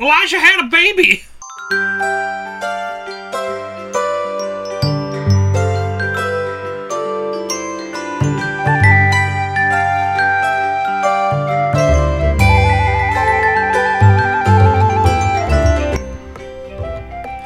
[0.00, 1.24] Elijah had a baby.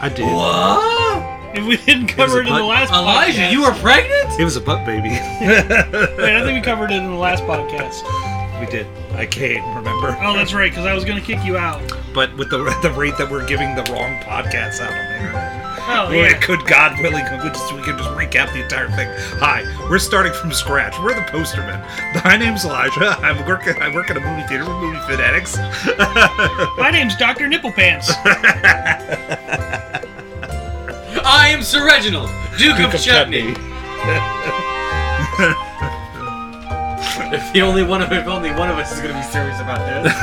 [0.01, 0.25] I did.
[0.27, 1.57] What?
[1.57, 3.53] If we didn't cover it, a in the butt- last Elijah, podcast.
[3.53, 4.41] you were pregnant?
[4.41, 5.09] It was a butt baby.
[5.41, 8.03] Wait, I think we covered it in the last podcast.
[8.61, 8.87] We did.
[9.13, 10.17] I can't remember.
[10.23, 11.81] Oh, that's right, because I was going to kick you out.
[12.15, 15.61] But with the the rate that we're giving the wrong podcasts out on the internet.
[15.87, 16.39] Oh, Well, yeah.
[16.41, 19.07] Could God willing, we, just, we can just recap the entire thing.
[19.39, 20.99] Hi, we're starting from scratch.
[20.99, 21.85] We're the postermen.
[22.25, 23.17] My name's Elijah.
[23.21, 23.75] I'm working.
[23.83, 25.59] I work at a movie theater with movie fanatics.
[26.79, 27.49] My name's Dr.
[27.49, 28.15] Nipplepants.
[31.27, 33.55] I am Sir Reginald, Duke, of, of Chutney.
[37.33, 39.79] if the only one of if only one of us is gonna be serious about
[39.79, 40.13] this.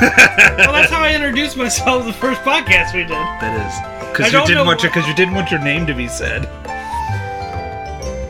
[0.58, 3.10] well, that's how I introduced myself the first podcast we did.
[3.10, 3.74] That is
[4.06, 6.08] I because you don't didn't want your because you didn't want your name to be
[6.08, 6.46] said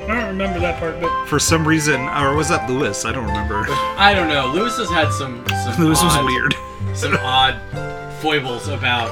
[0.09, 3.05] I don't remember that part, but for some reason, or was that Lewis?
[3.07, 3.65] I don't remember.
[3.97, 4.53] I don't know.
[4.53, 6.55] Lewis has had some some Lewis was odd, weird.
[6.95, 7.57] some odd
[8.21, 9.09] foibles about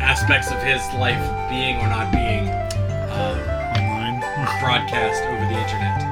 [0.00, 4.20] aspects of his life being or not being uh, Online.
[4.60, 6.03] broadcast over the internet.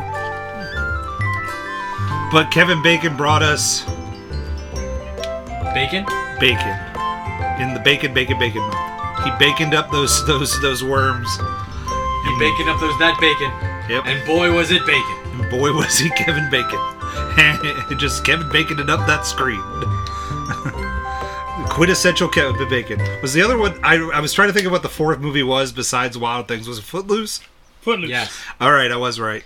[2.33, 3.83] But Kevin Bacon brought us
[5.75, 6.05] Bacon?
[6.41, 6.77] bacon
[7.61, 9.25] in the bacon, bacon, bacon month.
[9.25, 11.28] He baconed up those those those worms.
[11.38, 13.50] You baking up those that bacon,
[13.91, 14.06] Yep.
[14.06, 15.16] and boy was it bacon.
[15.41, 16.78] And boy was he Kevin Bacon.
[17.98, 19.60] Just Kevin Bacon it up that screen.
[21.69, 23.00] Quintessential Kevin Bacon.
[23.22, 25.42] Was the other one I, I was trying to think of what the fourth movie
[25.42, 26.66] was besides Wild Things.
[26.69, 27.41] Was it Footloose?
[27.83, 28.10] Footloose.
[28.10, 28.36] Yes.
[28.60, 29.42] Alright, I was right.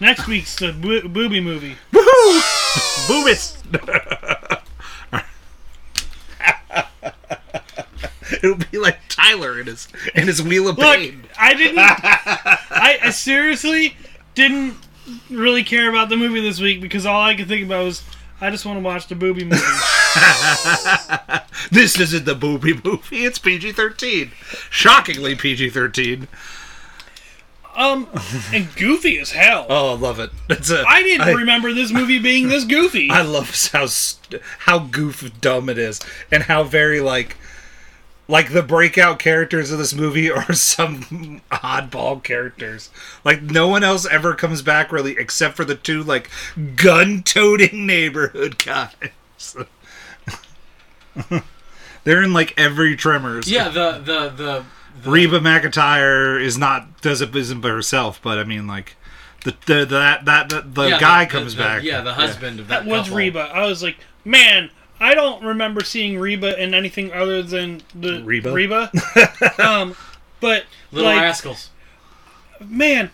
[0.00, 1.76] Next week's the bo- booby movie.
[1.92, 3.06] Woohoo!
[3.06, 3.56] Boomis!
[8.42, 11.24] It'll be like Tyler in his and his wheel of Look, pain.
[11.38, 11.78] I didn't.
[11.78, 13.96] I, I seriously
[14.34, 14.74] didn't
[15.28, 18.02] really care about the movie this week because all I could think about was
[18.40, 19.62] I just want to watch the booby movie.
[21.70, 23.24] This isn't the booby movie.
[23.24, 24.32] It's PG thirteen.
[24.70, 26.26] Shockingly PG thirteen.
[27.76, 28.08] Um,
[28.52, 29.66] and goofy as hell.
[29.68, 30.30] Oh, I love it.
[30.48, 33.10] It's a, I didn't I- remember this movie being this goofy.
[33.10, 36.00] I love how st- how goof dumb it is,
[36.30, 37.36] and how very like
[38.28, 42.90] like the breakout characters of this movie are some oddball characters.
[43.24, 46.30] Like no one else ever comes back really, except for the two like
[46.76, 49.56] gun-toting neighborhood guys.
[52.04, 53.50] They're in like every Tremors.
[53.50, 54.64] Yeah, the the the,
[55.02, 58.96] the Reba McEntire is not does it isn't by herself, but I mean like
[59.44, 61.82] the the that that the, the yeah, guy the- comes the- back.
[61.82, 63.16] Yeah, the husband of that that, was couple.
[63.18, 63.40] Reba.
[63.40, 68.52] I was like, man, I don't remember seeing Reba in anything other than the Reba?
[68.52, 68.90] Reba.
[69.58, 69.96] um,
[70.40, 71.70] but Little like, Rascals.
[72.64, 73.10] man,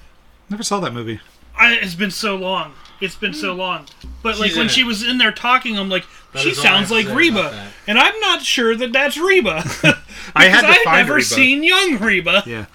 [0.50, 1.20] Never saw that movie.
[1.56, 2.72] I, it's been so long.
[3.00, 3.58] It's been so mm.
[3.58, 3.86] long.
[4.22, 4.86] But like She's when in she it.
[4.86, 7.06] was in there talking, I'm like, That she is all I sounds have to like
[7.06, 7.72] say about Reba, that.
[7.86, 9.62] and I'm not sure that that's Reba.
[10.34, 11.24] I had to I've find never Reba.
[11.24, 12.42] seen young Reba.
[12.46, 12.66] Yeah.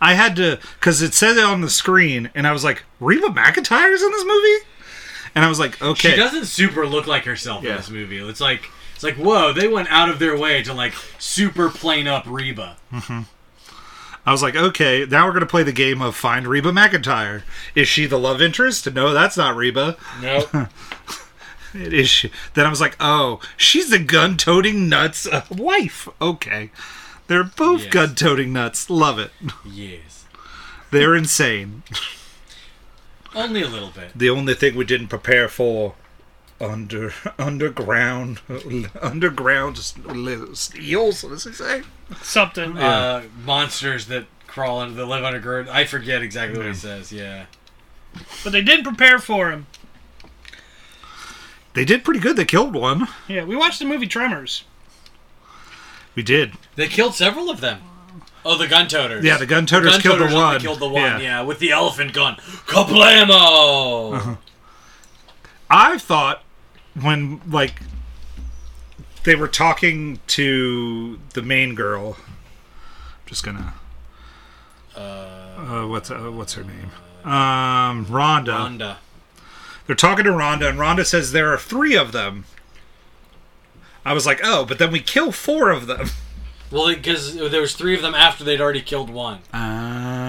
[0.00, 3.26] I had to, because it said it on the screen, and I was like, Reba
[3.28, 4.64] McEntire's in this movie?
[5.34, 6.10] And I was like, okay.
[6.12, 7.72] She doesn't super look like herself Yeah.
[7.72, 8.18] in this movie.
[8.18, 12.06] It's like it's like whoa, they went out of their way to like super plain
[12.06, 12.76] up Reba.
[12.92, 13.20] Mm-hmm.
[14.26, 17.42] I was like, okay, now we're going to play the game of find Reba McEntire.
[17.74, 18.92] Is she the love interest?
[18.92, 19.96] No, that's not Reba.
[20.20, 20.48] Nope.
[21.72, 22.32] It is she.
[22.54, 26.08] Then I was like, oh, she's the gun toting nuts wife.
[26.20, 26.70] Okay.
[27.28, 27.92] They're both Yes.
[27.92, 28.90] gun toting nuts.
[28.90, 29.30] Love it.
[29.64, 30.24] yes.
[30.90, 31.84] They're insane.
[33.36, 34.10] Only a little bit.
[34.16, 35.94] The only thing we didn't prepare for
[36.60, 38.40] under underground
[39.00, 41.22] underground steals.
[41.22, 41.82] What does he say?
[42.22, 42.76] Something.
[42.76, 45.70] Uh, monsters that crawl under that live underground.
[45.70, 47.12] I forget exactly what he says.
[47.12, 47.46] Yeah.
[48.42, 49.66] But they did prepare for him.
[51.74, 52.36] They did pretty good.
[52.36, 53.06] They killed one.
[53.28, 54.64] Yeah, we watched the movie Tremors.
[56.16, 56.54] We did.
[56.74, 57.82] They killed several of them.
[58.44, 59.24] Oh, the gun toters.
[59.24, 60.60] Yeah, the gun toters gun killed the toters only one.
[60.60, 61.02] Killed the one.
[61.02, 61.18] Yeah.
[61.20, 61.42] Yeah.
[61.42, 62.36] with the elephant gun.
[62.66, 64.14] Kablamo!
[64.16, 64.36] Uh-huh.
[65.70, 66.42] I thought
[66.94, 67.82] when like
[69.24, 72.16] they were talking to the main girl.
[72.18, 73.74] I'm just gonna.
[74.96, 76.90] Uh, what's uh, what's her name?
[77.24, 78.56] Um, Rhonda.
[78.56, 78.98] Honda.
[79.86, 82.44] They're talking to Rhonda, and Rhonda says there are three of them.
[84.04, 86.08] I was like, oh, but then we kill four of them.
[86.70, 89.40] Well, because there was three of them after they'd already killed one.
[89.52, 90.19] Ah,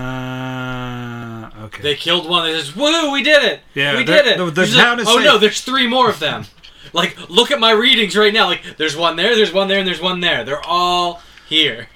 [1.74, 1.84] okay.
[1.84, 2.46] They killed one.
[2.52, 3.62] They says, "Woo, we did it!
[3.74, 6.10] Yeah, we did it!" the- the She's like, is oh safe." no, there's three more
[6.10, 6.46] of them.
[6.94, 8.46] like look at my readings right now.
[8.48, 10.44] Like there's one there, there's one there, and there's one there.
[10.44, 11.88] They're all here.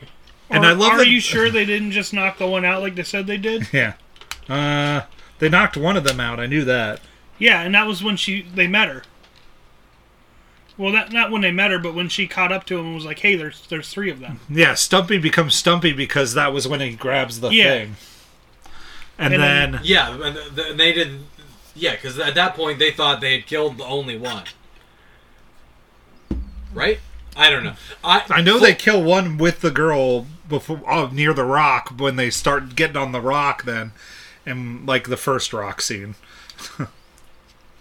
[0.49, 2.81] And Are- I love Are that- you sure they didn't just knock the one out
[2.81, 3.67] like they said they did?
[3.73, 3.93] Yeah.
[4.47, 5.05] Uh,
[5.39, 6.39] they knocked one of them out.
[6.39, 7.01] I knew that.
[7.39, 9.03] Yeah, and that was when she they met her.
[10.77, 12.95] Well, that not when they met her, but when she caught up to him and
[12.95, 16.67] was like, "Hey, there's there's three of them." Yeah, Stumpy becomes Stumpy because that was
[16.67, 17.63] when he grabs the Yeah.
[17.69, 17.95] thing.
[19.17, 21.19] And, And then, then- Yeah, and th- th- they did.
[21.73, 24.43] Yeah, because at that point they thought they had killed the only one.
[26.73, 26.99] Right?
[27.37, 27.75] I don't know.
[28.03, 31.93] I I know full- they kill one with the girl before oh, near the rock
[31.97, 33.63] when they start getting on the rock.
[33.63, 33.91] Then,
[34.45, 36.15] and like the first rock scene.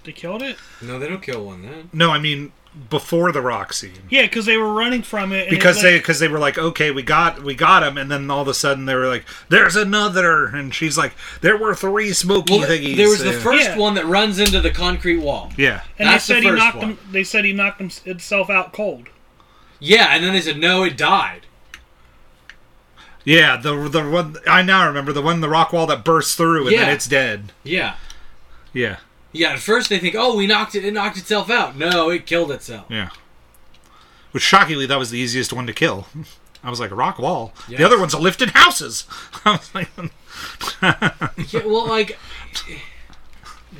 [0.04, 0.58] They killed it.
[0.82, 1.88] No, they don't kill one then.
[1.90, 2.52] No, I mean
[2.90, 3.92] before the rock scene.
[4.10, 5.44] Yeah, because they were running from it.
[5.44, 7.96] And it because they like- because they were like okay we got we got him
[7.96, 11.56] and then all of a sudden they were like there's another and she's like there
[11.56, 13.38] were three smoky Well, thingies there was the Yeah.
[13.38, 13.76] first Yeah.
[13.78, 15.52] one that runs into the concrete wall.
[15.56, 16.88] yeah and that's they said he first knocked one.
[16.90, 16.98] him.
[17.12, 19.08] They said he knocked him, himself out cold.
[19.78, 21.42] Yeah, and then they said no, it died.
[23.24, 26.62] yeah the the one I now remember the one the rock wall that bursts through
[26.66, 26.80] and Yeah.
[26.86, 27.94] then it's dead Yeah,
[28.72, 28.96] yeah
[29.34, 29.50] yeah.
[29.52, 30.84] At first they think, oh, we knocked it.
[30.86, 31.76] It knocked itself out.
[31.76, 32.86] No, it killed itself.
[32.88, 33.10] yeah
[34.32, 36.08] which shockingly that was the easiest one to kill
[36.64, 37.78] I was like a rock wall Yes.
[37.78, 39.04] the other ones are lifted houses
[39.44, 39.88] I was like
[41.52, 42.19] Yeah, well, like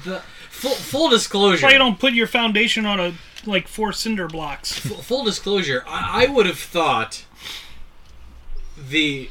[0.05, 0.21] the
[0.51, 1.56] full full disclosure.
[1.56, 3.15] That's why you don't put your foundation on a
[3.47, 4.79] like four cinder blocks.
[4.79, 7.25] Full, full disclosure, I, I would have thought
[8.77, 9.29] the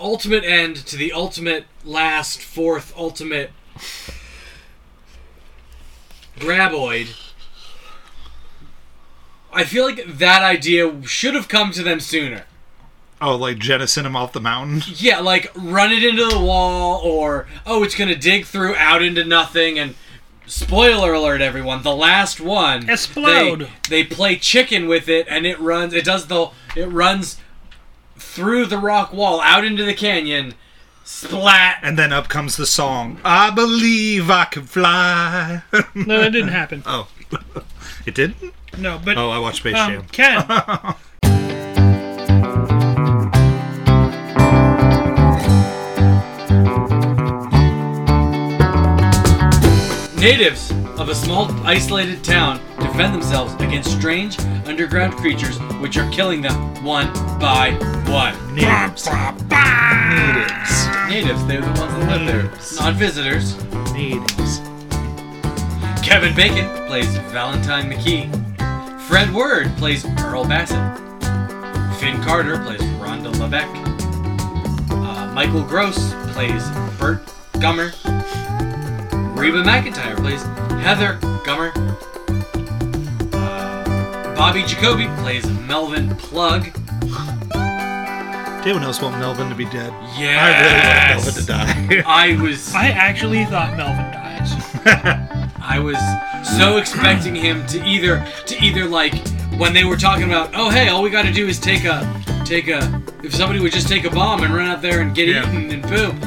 [0.00, 3.52] ultimate end to the ultimate last fourth ultimate
[6.38, 7.08] graboid.
[9.52, 12.44] I feel like that idea should have come to them sooner.
[13.20, 17.46] oh like jettison him off the mountain Yeah, like run it into the wall, or
[17.64, 19.78] oh, it's gonna dig through out into nothing.
[19.78, 19.94] And
[20.46, 23.68] spoiler alert, everyone, the last one Explode.
[23.88, 25.94] They, they play chicken with it, and it runs.
[25.94, 26.48] It does the.
[26.74, 27.38] It runs
[28.16, 30.54] through the rock wall out into the canyon.
[31.04, 31.78] Splat.
[31.82, 35.62] and then up comes the song I believe I can fly.
[35.94, 36.82] No, that didn't happen.
[36.86, 37.08] oh.
[38.06, 38.36] It didn't?
[38.78, 40.44] No, but oh I watched Space um, Jam.
[40.46, 40.94] Ken,
[50.18, 56.42] Natives of a small isolated town defend themselves against strange underground creatures which are killing
[56.42, 56.54] them
[56.84, 57.72] one by
[58.06, 58.34] one.
[58.54, 59.06] Natives.
[59.06, 60.86] Natives.
[61.08, 62.42] Natives, they're the ones that live there,
[62.76, 63.56] not visitors.
[63.92, 64.60] Natives.
[66.06, 68.30] Kevin Bacon plays Valentine McKee.
[69.02, 70.98] Fred Ward plays Earl Bassett.
[71.98, 73.68] Finn Carter plays Rhonda Lebeck.
[74.90, 77.92] Uh, Michael Gross plays Bert Gummer.
[79.36, 80.42] Reba McEntire plays
[80.82, 81.72] Heather Gummer.
[84.36, 86.64] Bobby Jacoby plays Melvin Plug.
[88.64, 89.92] David else want Melvin to be dead.
[90.18, 90.40] Yes.
[90.42, 92.02] I really want Melvin to die.
[92.06, 95.50] I was I actually thought Melvin dies.
[95.60, 95.96] I was
[96.58, 99.14] so expecting him to either to either like
[99.56, 102.00] when they were talking about oh hey all we got to do is take a
[102.44, 105.28] take a if somebody would just take a bomb and run out there and get
[105.28, 105.42] Yeah.
[105.48, 106.18] eaten and boom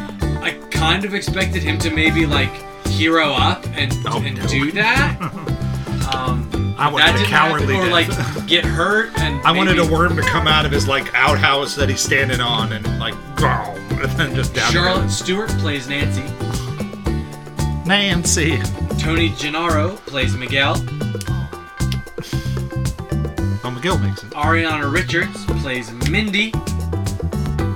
[0.42, 2.51] I kind of expected him to maybe like
[2.88, 4.48] hero up and, Oh, and no.
[4.48, 5.19] do that
[6.15, 6.46] um
[6.79, 8.35] I wanted that a cowardly or death.
[8.38, 11.75] like get hurt and I wanted a worm to come out of his like outhouse
[11.75, 13.47] that he's standing on and like boom,
[14.01, 14.71] and then just down.
[14.71, 16.23] Charlotte Stewart plays Nancy
[17.85, 18.59] Nancy.
[18.99, 20.75] Tony Gennaro plays Miguel
[23.63, 24.30] Oh, Miguel makes it.
[24.31, 26.51] Ariana Richards plays Mindy.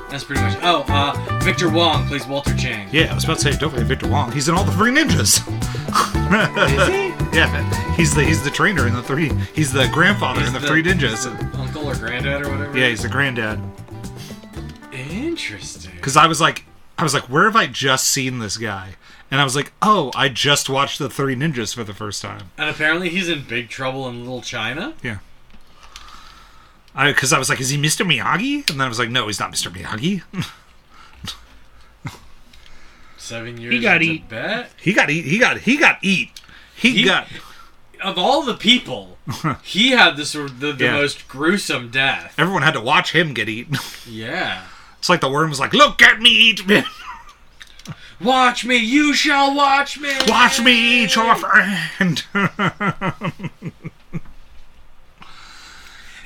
[0.09, 0.57] That's pretty much.
[0.61, 2.87] Oh, uh, Victor Wong plays Walter Chang.
[2.91, 4.31] Yeah, I was about to say, don't forget Victor Wong.
[4.31, 5.41] He's in all the three ninjas.
[6.81, 7.10] Is he?
[7.33, 9.31] Yeah, he's the he's the trainer in the three.
[9.55, 11.23] He's the grandfather He's in the, the- three he's ninjas.
[11.23, 12.77] the uncle or granddad or whatever.
[12.77, 13.59] Yeah, he's the granddad.
[14.91, 15.93] Interesting.
[15.95, 16.65] Because I was like,
[16.97, 18.95] I was like, where have I just seen this guy?
[19.31, 22.49] And I was like, oh, I just watched the Three Ninjas for the first time.
[22.57, 24.93] And apparently he's in big trouble in Little China.
[25.01, 25.19] Yeah.
[26.93, 28.05] I because I was like, is he Mr.
[28.05, 28.69] Miyagi?
[28.69, 29.71] And then I was like, no, he's not Mr.
[29.73, 30.21] Miyagi.
[33.17, 34.23] Seven years He got in eat.
[34.29, 34.71] Tibet.
[34.81, 35.23] he got eat.
[35.25, 36.31] He got he got eat.
[36.81, 37.27] He, He- got
[38.03, 39.17] Of all the people,
[39.63, 40.93] he had the sort of the, the Yeah.
[40.93, 42.33] most gruesome death.
[42.37, 43.77] everyone had to watch him get eaten.
[44.09, 44.63] Yeah.
[44.97, 46.83] It's like the worm was like, look at me eat me.
[48.19, 50.11] Watch me, you shall watch me.
[50.27, 52.23] Watch me eat your friend.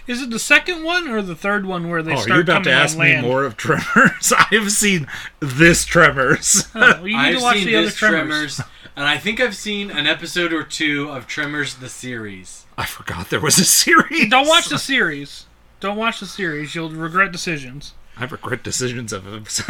[0.08, 2.42] Is it the second one or the third one where they Oh, are start you're
[2.42, 3.26] about to ask me land?
[3.26, 4.32] more of Tremors?
[4.38, 5.08] I have seen
[5.40, 6.68] this Tremors.
[6.76, 8.56] Oh, you need I've to watch seen the other this Tremors.
[8.58, 8.62] Tremors.
[8.96, 12.66] And I think I've seen an episode or two of Tremors the series.
[12.78, 14.30] I forgot there was a series.
[14.30, 15.46] Don't watch the series.
[15.80, 16.76] Don't watch the series.
[16.76, 17.94] You'll regret decisions.
[18.18, 19.70] I regret decisions of, of,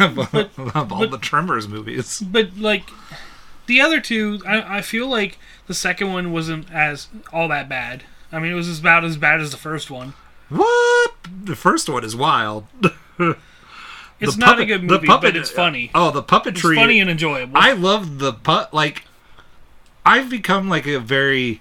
[0.76, 2.20] of all but- the Tremors movies.
[2.20, 2.90] But like
[3.66, 8.04] the other two, I, I feel like the second one wasn't as all that bad.
[8.30, 10.14] I mean, it was about as bad as the first one.
[10.48, 11.12] What?
[11.44, 12.66] The first one is wild.
[14.18, 15.90] It's The not a puppet- good the movie, puppet- but it's funny.
[15.94, 16.74] Oh, the It's puppetry.
[16.76, 17.52] funny and enjoyable.
[17.54, 18.72] I love the put.
[18.72, 19.04] Like,
[20.06, 21.60] I've become like a very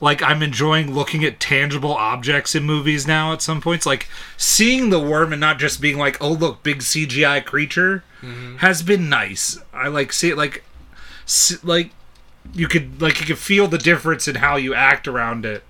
[0.00, 3.32] like I'm enjoying looking at tangible objects in movies now.
[3.32, 6.78] At some points, like seeing the worm and not just being like, "Oh, look, big
[6.78, 8.56] CGI creature," mm-hmm.
[8.58, 9.58] has been nice.
[9.74, 10.64] I like see it like,
[11.24, 11.90] s like
[12.54, 15.64] you could like you could feel the difference in how you act around it.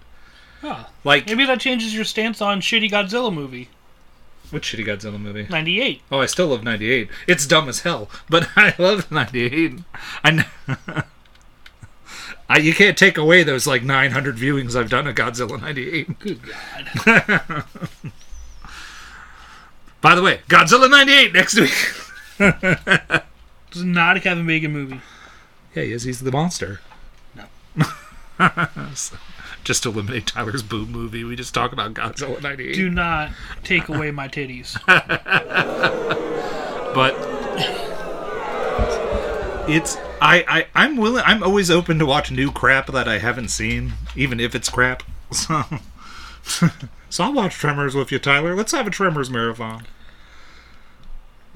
[0.61, 0.85] Huh.
[1.05, 3.71] Like, Maybe that changes your stance on shitty Godzilla movie.
[4.51, 5.47] what shitty Godzilla movie?
[5.49, 6.03] 98.
[6.13, 7.09] Oh, I still love '98.
[7.27, 9.81] It's dumb as hell, but I love '98.
[10.23, 10.45] I know.
[12.51, 16.19] I, you can't take away those like 900 viewings I've done of Godzilla '98.
[16.19, 17.65] Good God.
[20.01, 21.71] By the way, Godzilla '98 next week.
[22.39, 25.01] This is not a Kevin Bacon movie.
[25.77, 26.03] yeah, he is.
[26.03, 26.81] He's the monster.
[27.37, 27.45] No.
[28.95, 29.17] So,
[29.63, 32.75] just eliminate Tyler's boom movie, we just talk about Godzilla '98.
[32.75, 33.31] Do not
[33.63, 34.77] take away my titties.
[36.95, 37.15] but
[39.71, 43.49] it's I, I I'm willing I'm always open to watch new crap that I haven't
[43.49, 45.03] seen, even if it's crap.
[45.33, 45.63] So
[47.11, 48.57] so I'll watch Tremors with you, Tyler.
[48.57, 49.87] Let's have a Tremors marathon.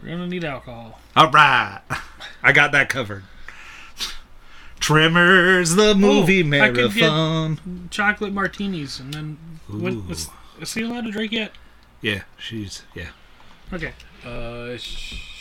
[0.00, 1.00] We're gonna need alcohol.
[1.16, 1.80] All right,
[2.42, 3.24] I got that covered.
[4.78, 7.88] Tremors the movie I could get- marathon.
[7.90, 9.38] Chocolate martinis, and then
[9.72, 10.04] Ooh.
[10.10, 10.28] is,
[10.60, 11.52] is he allowed to drink yet?
[12.00, 13.08] Yeah, she's yeah.
[13.72, 13.92] Okay.
[14.24, 15.33] Uh, sh-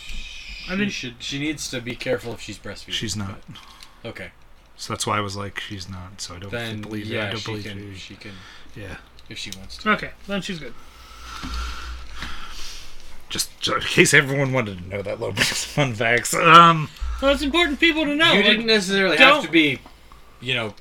[0.67, 1.15] I she didn't- should.
[1.20, 2.91] She needs to be careful if she's breastfeeding.
[2.93, 3.41] She's not.
[4.05, 4.32] okay.
[4.75, 6.20] So that's why I was like, she's not.
[6.22, 7.13] So I don't Then believe it.
[7.13, 7.91] yeah, I don't she believe can.
[7.93, 7.98] it.
[7.98, 8.32] She can
[8.75, 8.98] Yeah.
[9.29, 9.91] if she wants to.
[9.91, 10.74] Okay, then she's good.
[13.29, 16.34] Just, just in case everyone wanted to know that little bit of fun facts.
[16.34, 16.89] Um.
[17.22, 18.32] Well, it's important people to know.
[18.34, 19.79] you like, didn't necessarily have don't- to be,
[20.41, 20.74] you know,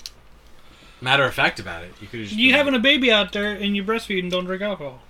[1.01, 1.95] matter of fact about it.
[2.01, 2.35] You could just.
[2.35, 5.01] you been having a baby out there and you breastfeed and don't drink alcohol.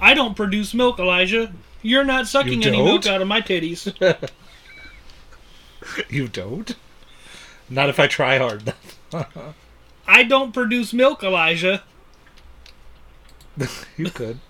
[0.00, 1.52] I don't produce milk, Elijah.
[1.86, 3.94] You're not sucking You any milk out of my titties.
[6.08, 6.74] You don't?
[7.70, 8.74] Not if I try hard.
[10.08, 11.84] I don't produce milk, Elijah.
[13.96, 14.40] you could.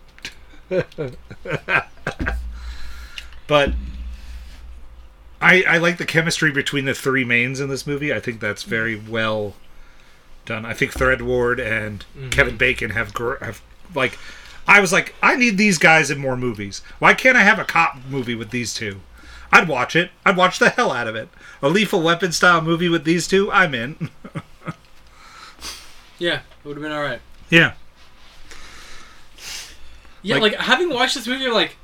[3.46, 3.74] but
[5.42, 8.14] I I like the chemistry between the three mains in this movie.
[8.14, 9.56] I think that's very well
[10.46, 10.64] done.
[10.64, 12.30] I think Fred Ward and mm-hmm.
[12.30, 13.60] Kevin Bacon have gr- have
[13.94, 14.18] like
[14.68, 16.82] I was like I need these guys in more movies.
[16.98, 19.00] Why can't I have a cop movie with these two?
[19.52, 20.10] I'd watch it.
[20.24, 21.28] I'd watch the hell out of it.
[21.62, 24.10] A Lethal Weapon style movie with these two, I'm in.
[26.18, 27.20] Yeah, it would have been all right.
[27.50, 27.74] yeah.
[30.22, 31.76] Yeah, Like- like, having watched this movie, you're like,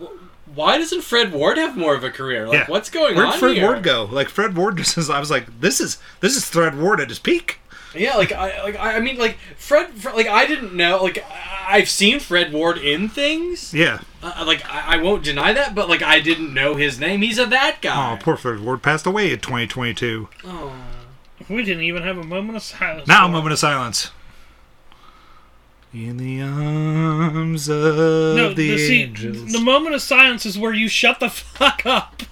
[0.00, 0.12] wh-
[0.56, 2.46] why doesn't Fred Ward have more of a career?
[2.46, 2.66] Like, Yeah.
[2.70, 3.16] what's going on?
[3.16, 3.64] Where'd on Fred here?
[3.64, 4.04] Ward go?
[4.04, 7.08] Like Fred Ward just is, I was like, this is this is Fred Ward at
[7.08, 7.60] his peak.
[7.94, 11.18] Yeah, like I, like I I mean, like Fred, Fred, like I didn't know, like
[11.24, 13.74] I- I've seen Fred Ward in things.
[13.74, 14.00] Yeah.
[14.22, 17.20] Uh, like I, I won't deny that, but like I didn't know his name.
[17.22, 18.12] He's a that guy.
[18.14, 20.28] Oh, poor Fred Ward passed away in 2022.
[20.44, 20.72] Oh.
[21.48, 23.06] We didn't even have a moment of silence.
[23.08, 24.10] Now, a moment of silence.
[25.94, 27.76] In the arms of
[28.36, 29.52] No, the, the, see, angels.
[29.52, 32.22] the moment of silence is where you shut the fuck up.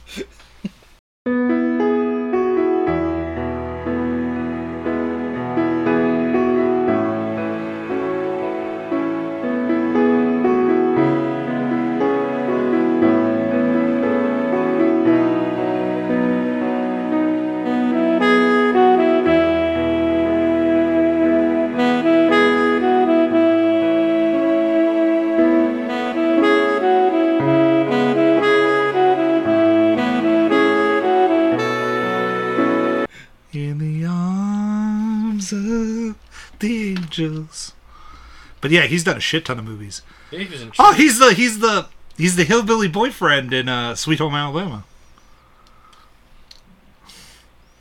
[38.67, 40.03] But yeah, he's done a shit ton of movies.
[40.33, 41.87] Yeah, he was in- Oh, he's the he's the
[42.19, 44.83] he's the hillbilly boyfriend in uh, Sweet Home Alabama.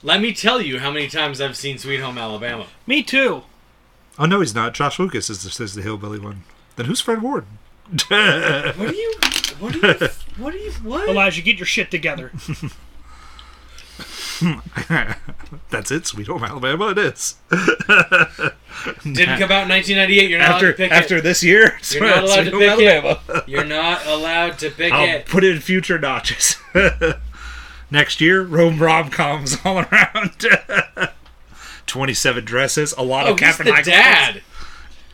[0.03, 2.67] Let me tell you how many times I've seen Sweet Home Alabama.
[2.85, 3.41] Me too.
[4.19, 4.75] Oh no, he's not.
[4.75, 6.43] Josh Lucas is the, is the hillbilly one.
[6.75, 7.45] Then who's Fred Ward?
[7.89, 9.11] What do you?
[9.57, 10.09] What do you?
[10.37, 10.71] What do you?
[10.83, 11.09] What?
[11.09, 12.31] Elijah, get your shit together.
[15.69, 16.89] That's it, Sweet Home Alabama.
[16.91, 17.35] It is.
[19.03, 20.29] Didn't come out in 1998.
[20.29, 20.95] You're not allowed to pick it.
[20.95, 21.23] after it.
[21.23, 23.47] this year, You're not allowed Sweet to Home pick it.
[23.49, 25.25] You're not allowed to pick I'll it.
[25.25, 26.57] put it in future notches.
[27.91, 30.45] Next year, Rome rom coms all around.
[31.85, 33.91] 27 dresses, a lot Oh, of he's Captain the Michael.
[33.91, 34.41] dad.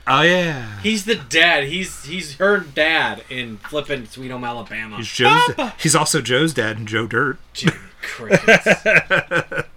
[0.08, 0.80] Oh, yeah.
[0.82, 1.66] He's the dad.
[1.66, 4.98] He's he's her dad in flippin' Sweet Home Alabama.
[4.98, 5.52] He's Joe's.
[5.80, 7.38] He's also Joe's dad and Joe Dirt.
[7.54, 9.64] Jimmy Crickets.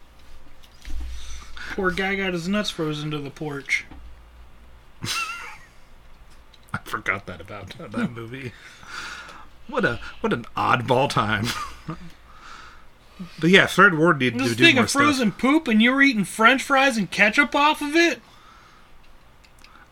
[1.75, 3.85] Poor guy got his nuts frozen to the porch.
[6.73, 8.53] I forgot that about that movie.
[9.69, 11.47] What a what an oddball time.
[13.41, 15.03] but yeah, Fred Ward needed This to do thing more of stuff.
[15.03, 18.21] frozen poop, and you were eating French fries and ketchup off of it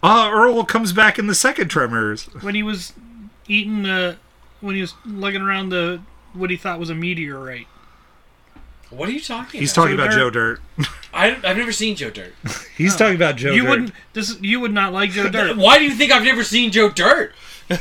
[0.02, 2.24] Uh, Earl comes back in the second Tremors.
[2.42, 2.92] when he was
[3.48, 4.16] eating the
[4.60, 6.00] when he was lugging around the
[6.32, 7.66] what he thought was a meteorite.
[8.92, 9.82] What are you talking He's about?
[9.82, 10.60] talking Joe about Dirt.
[10.76, 10.88] Joe Dirt.
[11.14, 12.34] I, I've never seen Joe Dirt.
[12.76, 13.68] He's talking about Joe you Dirt.
[13.70, 13.92] wouldn't.
[14.12, 15.56] This you would not like Joe Dirt.
[15.56, 17.34] Why do you think I've never seen Joe Dirt?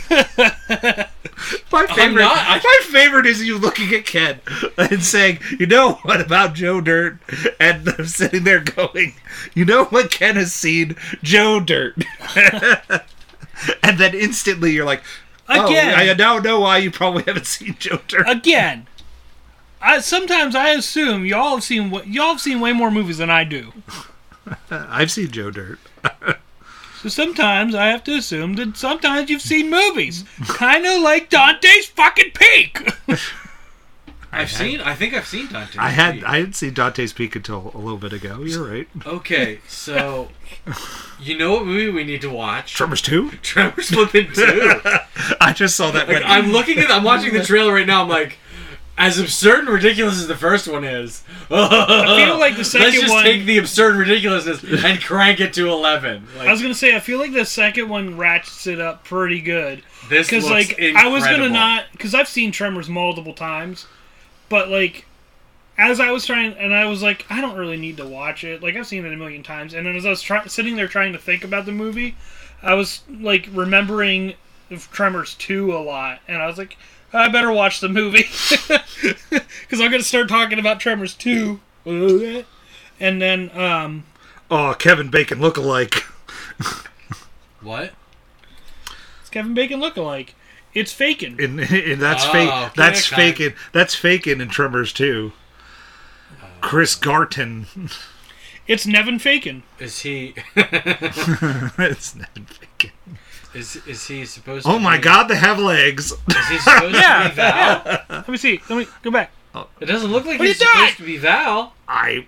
[1.72, 4.40] My favorite, not- I- my favorite is you looking at Ken
[4.78, 7.18] and saying, "You know what about Joe Dirt?"
[7.60, 9.14] And I'm sitting there going,
[9.54, 10.96] "You know what Ken has seen?
[11.24, 11.96] Joe Dirt."
[13.84, 15.04] and then instantly you're like,
[15.50, 15.94] "Oh, Again.
[15.98, 18.88] I now know why you probably haven't seen Joe Dirt." Again,
[19.82, 23.30] I sometimes I assume y'all have seen what y'all have seen way more movies than
[23.30, 23.74] I do.
[24.72, 25.80] I've seen Joe Dirt.
[27.02, 31.88] So sometimes I have to assume that sometimes you've seen movies, kind of like Dante's
[31.88, 32.94] fucking Peak.
[34.34, 34.80] I've seen.
[34.80, 35.78] I think I've seen Dante.
[35.78, 38.42] I had I hadn't seen Dante's Peak until a little bit ago.
[38.44, 38.88] You're right.
[39.06, 40.30] Okay, so
[41.20, 42.74] you know what movie we need to watch?
[42.74, 43.32] Tremors two.
[43.42, 44.80] Tremors Flippin' Two.
[45.42, 46.08] I just saw that.
[46.08, 46.90] Like I'm looking at.
[46.92, 48.04] I'm watching the trailer right now.
[48.04, 48.38] I'm like.
[48.98, 53.00] As absurd and ridiculous as the first one is, I feel like the second let's
[53.02, 53.24] just one.
[53.24, 56.28] take the absurd ridiculousness and crank it to eleven.
[56.38, 59.42] Like, I was gonna say I feel like the second one ratchets it up pretty
[59.42, 61.50] good this because looks like I was gonna incredible.
[61.54, 63.88] not because I've seen Tremors multiple times,
[64.50, 65.06] but like
[65.78, 68.62] as I was trying and I was like I don't really need to watch it
[68.62, 70.88] like I've seen it a million times and then as I was try- sitting there
[70.88, 72.16] trying to think about the movie,
[72.62, 74.36] I was like remembering
[74.92, 76.78] Tremors two a lot and I was like
[77.14, 78.24] I better watch the movie
[78.70, 82.46] because I'm gonna start talking about Tremors two and
[83.22, 84.04] then um
[84.50, 86.04] oh, Kevin Bacon look-alike.
[87.62, 87.94] What?
[89.22, 90.36] it's Kevin Bacon look-alike.
[90.74, 91.42] It's faking.
[91.42, 92.50] And, and that's Oh, fake.
[92.50, 93.32] okay, That's okay.
[93.32, 93.54] faking.
[93.74, 95.34] That's faking in Tremors too.
[96.62, 97.66] Chris Gartin.
[98.68, 99.64] It's Nevin Faken.
[99.80, 100.34] Is he?
[100.56, 102.92] it's not faking.
[103.54, 104.66] Is is he supposed?
[104.66, 104.72] To?
[104.72, 106.12] Oh to my be, God, they have legs.
[106.12, 107.82] Is he supposed Yeah, to be Val?
[107.86, 108.04] Yeah.
[108.10, 108.62] Let me see.
[108.70, 109.32] Let me go back.
[109.54, 109.68] Oh.
[109.80, 110.78] It doesn't look like What are he's you doing?
[110.88, 111.74] supposed to be Val.
[111.88, 112.26] I,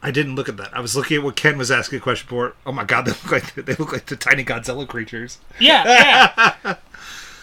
[0.00, 0.76] I didn't look at that.
[0.76, 2.54] I was looking at what Ken was asking a question for.
[2.64, 5.38] Oh my God, they look like they look like the tiny Godzilla creatures.
[5.58, 5.84] Yeah,
[6.64, 6.76] yeah.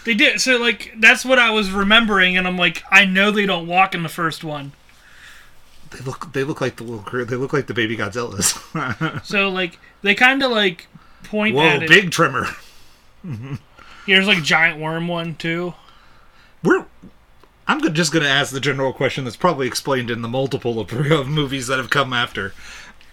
[0.05, 0.39] they did.
[0.39, 3.93] So like that's what I was remembering, and I'm like, I know they don't walk
[3.93, 4.71] in the first one.
[5.91, 6.31] They look.
[6.33, 7.03] They look like the little.
[7.03, 8.55] cre- They look like the baby Godzillas.
[9.25, 10.87] So like they kind of like
[11.23, 11.89] point Whoa, at it.
[13.23, 13.59] big tremor.
[14.07, 15.73] There's like a giant worm one too.
[16.63, 16.85] We're.
[17.67, 20.91] I'm just going to ask the general question that's probably explained in the multiple of,
[21.11, 22.53] of movies that have come after.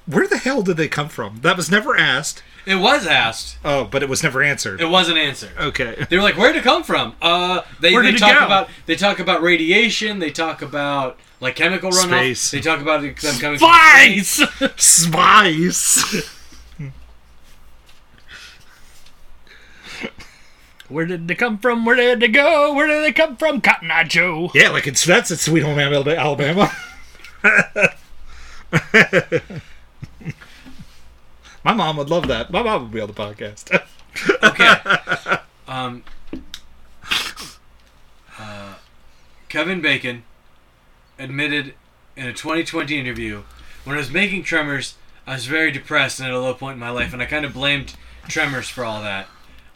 [0.06, 1.40] Where the hell did they come from?
[1.42, 2.42] That was never asked.
[2.64, 3.58] It was asked.
[3.64, 4.80] Oh, but it was never answered.
[4.80, 5.50] It wasn't answered.
[5.58, 6.06] Okay.
[6.08, 8.46] They were like, "Where'd it come from?" Uh, they, Where they did it talk go?
[8.46, 10.20] about they talk about radiation.
[10.20, 12.06] They talk about like chemical runoff.
[12.06, 12.50] Space.
[12.52, 14.40] They talk about it- them coming from space.
[14.76, 16.32] Spice.
[20.88, 21.84] Where did they come from?
[21.84, 22.72] Where did they go?
[22.74, 23.60] Where did they come from?
[23.60, 24.50] Cotton Eye Joe.
[24.54, 26.72] Yeah, like it's that's at Sweet Home Alabama.
[31.64, 32.50] My mom would love that.
[32.50, 33.82] My mom would be on the podcast.
[34.42, 34.74] Okay.
[35.68, 36.02] Um.
[38.38, 38.74] Uh,
[39.50, 40.22] Kevin Bacon
[41.18, 41.74] admitted
[42.16, 43.42] in a 2020 interview
[43.84, 44.94] when I was making Tremors,
[45.26, 47.44] I was very depressed and at a low point in my life, and I kind
[47.44, 47.94] of blamed
[48.26, 49.28] Tremors for all that.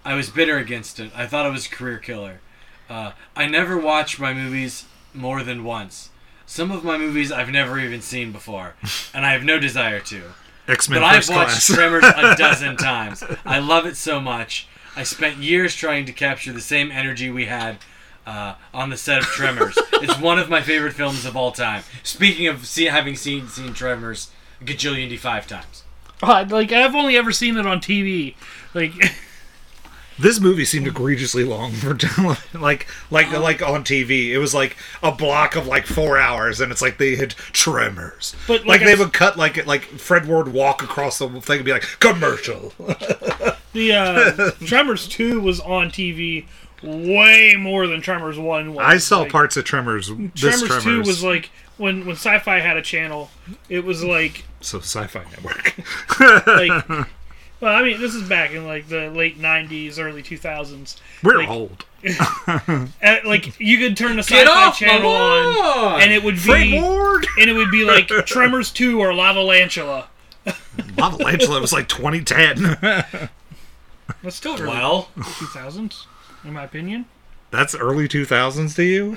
[0.04, 1.10] I was bitter against it.
[1.14, 2.40] I thought it was a career killer.
[2.88, 6.10] Uh, I never watch my movies more than once.
[6.46, 8.74] Some of my movies I've never even seen before,
[9.14, 10.22] and I have no desire to.
[10.66, 11.66] X Men But I've watched Class.
[11.66, 13.22] Tremors a dozen times.
[13.44, 14.68] I love it so much.
[14.96, 17.78] I spent years trying to capture the same energy we had
[18.26, 19.78] uh, on the set of Tremors.
[19.94, 21.82] it's one of my favorite films of all time.
[22.02, 25.84] Speaking of see, having seen seen Tremors a gajillion d five times.
[26.22, 28.34] Oh, like I've only ever seen it on TV.
[28.74, 28.92] Like
[30.20, 31.96] this movie seemed egregiously long for.
[32.60, 36.70] Like, like, like on TV, it was like a block of like four hours, and
[36.70, 38.34] it's like they had Tremors.
[38.46, 41.64] But, like, like, they would cut like like Fred Ward walk across the thing and
[41.64, 42.72] be like commercial.
[43.72, 46.46] the uh, Tremors two was on TV
[46.82, 48.84] way more than Tremors one was.
[48.84, 50.08] I saw Like, parts of Tremors.
[50.08, 53.30] This Tremors, Tremors, two was like when when Sci-Fi had a channel,
[53.68, 55.74] it was like So Sci-Fi Network.
[56.46, 57.06] like.
[57.60, 60.96] Well, I mean, this is back in like the late '90s, early 2000s.
[61.22, 61.84] We're Like- old.
[63.02, 66.80] Uh, like you could turn the Get Sci-Fi off channel on, and it would be
[66.80, 67.26] Ward.
[67.38, 70.06] and it would be like Tremors 2 or Lavalantula.
[70.96, 72.78] Lava was like 2010.
[74.22, 76.06] That's still early well, 2000s,
[76.44, 77.04] in my opinion.
[77.50, 79.16] That's early 2000s to you?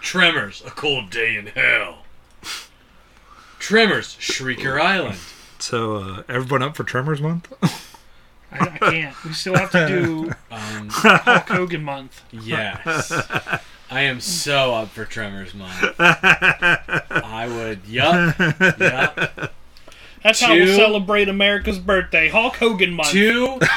[0.00, 2.04] Tremors, a cold day in hell.
[3.66, 5.18] Tremors, Shrieker Island.
[5.58, 7.52] So uh, everyone up for Tremors month?
[8.52, 9.24] I, I can't.
[9.24, 12.22] We still have to do Um, Hulk Hogan month.
[12.30, 13.10] yes.
[13.90, 15.74] I am so up for Tremors month.
[15.98, 18.38] I would, yup,
[18.78, 19.52] yup.
[20.22, 20.76] That's how we'll Two.
[20.76, 22.28] celebrate America's birthday.
[22.28, 23.08] Hulk Hogan month.
[23.10, 23.58] Two,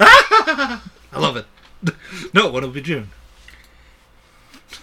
[0.00, 0.80] I
[1.14, 1.46] love it.
[2.32, 3.10] No, what'll be June?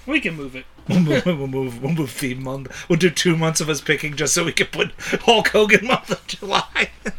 [0.06, 0.66] We can move it.
[0.88, 2.90] We'll move, we'll move, we'll move theme month.
[2.90, 6.12] We'll do two months of us picking just so we can put Hulk Hogan month
[6.12, 6.90] of July.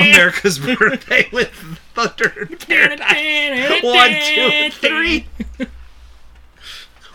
[0.00, 1.50] America's birthday with
[1.94, 3.82] Thunder Paradise.
[3.82, 5.26] One, two, three.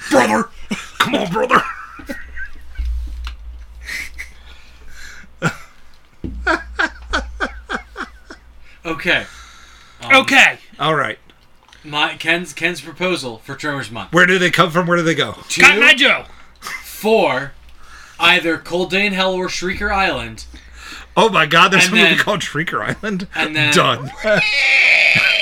[0.09, 0.49] brother,
[0.99, 1.61] come on, brother.
[8.85, 9.25] okay.
[10.01, 10.57] Um, okay.
[10.79, 11.19] All right.
[11.83, 14.13] My Ken's Ken's proposal for Tremors month.
[14.13, 14.85] Where do they come from?
[14.87, 15.35] Where do they go?
[15.49, 16.25] Two, Cotton Eye Joe.
[16.83, 17.53] four,
[18.19, 20.45] either Cold Day in Hell or Shrieker Island,
[21.17, 21.73] Oh my God!
[21.73, 23.27] There's And a movie then- called Shrieker Island.
[23.35, 24.11] and then- done.
[24.23, 24.41] and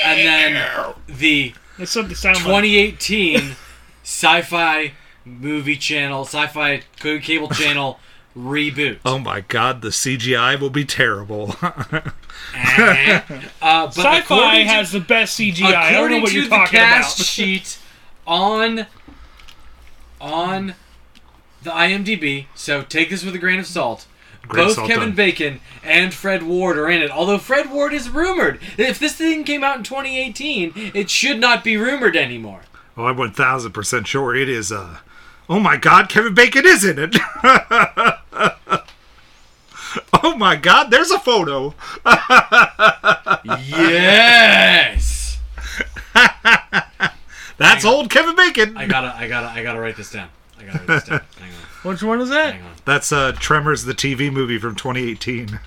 [0.04, 2.44] then the That's something sound like.
[2.46, 3.56] 2018
[4.02, 4.92] Sci-Fi
[5.24, 8.00] Movie Channel, Sci-Fi Cable Channel
[8.36, 8.98] reboot.
[9.04, 9.82] Oh my God!
[9.82, 11.56] The CGI will be terrible.
[11.62, 12.02] uh,
[13.60, 15.64] but Sci-Fi according to- has the best CGI.
[15.74, 17.26] I don't know according what to you're the talking cast about.
[17.28, 17.78] sheet
[18.26, 18.86] on
[20.20, 20.74] on
[21.62, 24.06] the IMDb, so take this with a grain of salt.
[24.48, 25.16] Grain of Both salt Kevin done.
[25.16, 27.10] Bacon and Fred Ward are in it.
[27.10, 28.58] Although Fred Ward is rumored.
[28.78, 32.62] If this thing came out in 2018, it should not be rumored anymore.
[32.96, 34.72] Oh, I'm one thousand percent sure it is.
[34.72, 34.98] Uh,
[35.48, 37.16] oh my God, Kevin Bacon is in it.
[40.24, 41.74] oh my God, there's a photo.
[43.66, 45.38] yes.
[47.58, 48.76] That's old Kevin Bacon.
[48.76, 50.28] I gotta, I gotta, I gotta write this down.
[50.58, 51.20] I gotta write this down.
[51.38, 52.54] Hang on, Which one is that?
[52.54, 52.72] hang on.
[52.84, 55.60] That's uh, Tremors, the TV movie from 2018.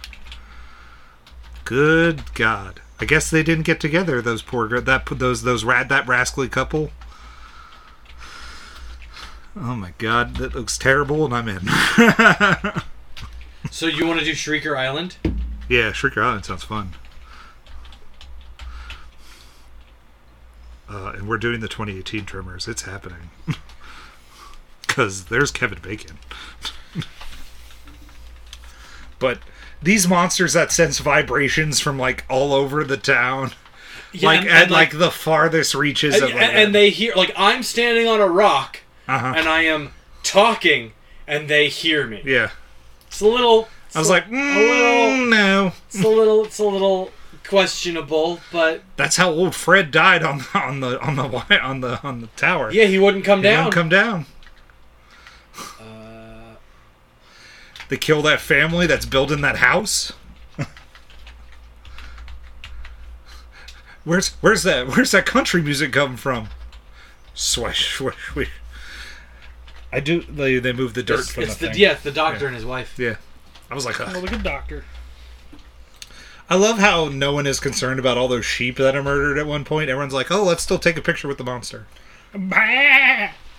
[1.65, 2.81] Good God!
[2.99, 4.21] I guess they didn't get together.
[4.21, 6.91] Those poor gr- that those those rat that rascally couple.
[9.55, 11.61] Oh my God, that looks terrible, and I'm in.
[13.73, 15.15] So you want to do Shrieker Island?
[15.67, 16.91] yeah, Shrieker Island sounds fun.
[20.87, 22.67] Uh, and we're doing the 2018 Tremors.
[22.67, 23.31] It's happening.
[24.87, 26.19] Because there's Kevin Bacon.
[29.17, 29.39] but
[29.81, 33.53] these monsters that sense vibrations from like all over the town,
[34.11, 37.15] Yeah, like and- at and, like, the farthest reaches and, of like, and they hear
[37.15, 39.33] like I'm standing on a rock uh-huh.
[39.35, 40.91] and I am talking
[41.25, 42.21] and they hear me.
[42.23, 42.51] yeah.
[43.13, 43.67] It's a little.
[43.95, 45.71] I was like, mm, little- no.
[45.87, 46.45] It's a little.
[46.45, 47.11] It's a little
[47.47, 52.21] questionable, but That's how old Fred died on on the on the on the on
[52.21, 52.71] the tower.
[52.71, 53.65] yeah, he wouldn't come They down.
[53.65, 54.25] don't come down.
[55.79, 56.55] Uh,
[57.89, 60.13] They kill that family that's building that house.
[64.03, 66.49] where's where's that where's that country music come from?
[67.33, 68.49] Swish swish swish.
[69.93, 70.21] I do.
[70.23, 71.81] They they move the dirt it's, from it's the, the thing.
[71.81, 72.97] yeah, the doctor and his wife.
[72.97, 73.15] Yeah.
[73.69, 74.15] I was like, Oh, ugh.
[74.17, 74.83] look at Doctor.
[76.49, 79.47] I love how no one is concerned about all those sheep that are murdered at
[79.47, 79.89] one point.
[79.89, 81.87] Everyone's like, oh, let's still take a picture with the monster.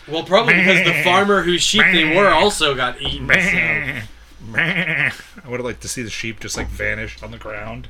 [0.07, 3.27] Well, probably because the farmer whose sheep they were also got eaten.
[3.29, 4.55] So.
[4.55, 5.13] I
[5.47, 7.89] would have liked to see the sheep just like vanish on the ground.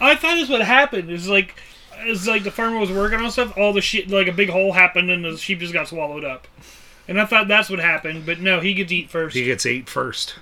[0.00, 1.10] I thought that's what happened.
[1.10, 1.56] It's like,
[1.98, 3.58] it's like the farmer was working on stuff.
[3.58, 6.46] All the sheep, like a big hole happened, and the sheep just got swallowed up.
[7.10, 9.34] And I thought that's what happened, but no, he gets eat first.
[9.34, 10.36] He gets ate first.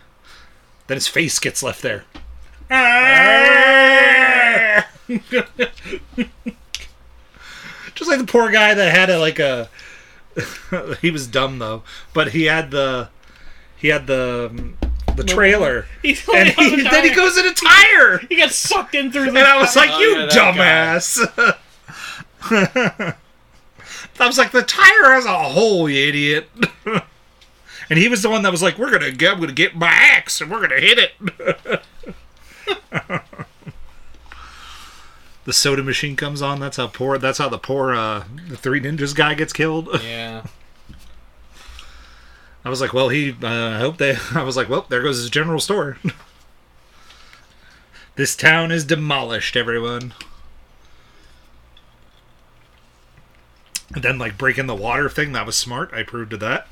[0.87, 2.05] Then his face gets left there.
[7.95, 9.71] Just like the poor guy that had a like a.
[11.01, 13.09] he was dumb though, but he had the,
[13.79, 14.77] he had the um,
[15.17, 18.95] the trailer, He's and he, the then he goes in a tire, He got sucked
[18.95, 19.39] in through the.
[19.39, 20.29] and I was like, Oh, "You yeah,
[22.43, 23.17] dumbass!"
[24.21, 26.49] I was like, "The tire has a hole, you idiot."
[27.91, 29.89] And he was the one that was like, "We're gonna get, I'm gonna get my
[29.89, 31.83] axe, and we're gonna hit it."
[35.45, 36.61] the soda machine comes on.
[36.61, 37.17] That's how poor.
[37.17, 39.89] That's how the poor uh, the Three Ninjas guy gets killed.
[40.03, 40.45] Yeah.
[42.65, 43.35] I was like, well, he.
[43.43, 44.19] Uh, I hope they.
[44.35, 45.97] I was like, well, there goes his general store.
[48.17, 50.13] this town is demolished, everyone.
[53.95, 55.91] And then, like breaking the water thing, that was smart.
[55.93, 56.69] I approved of that.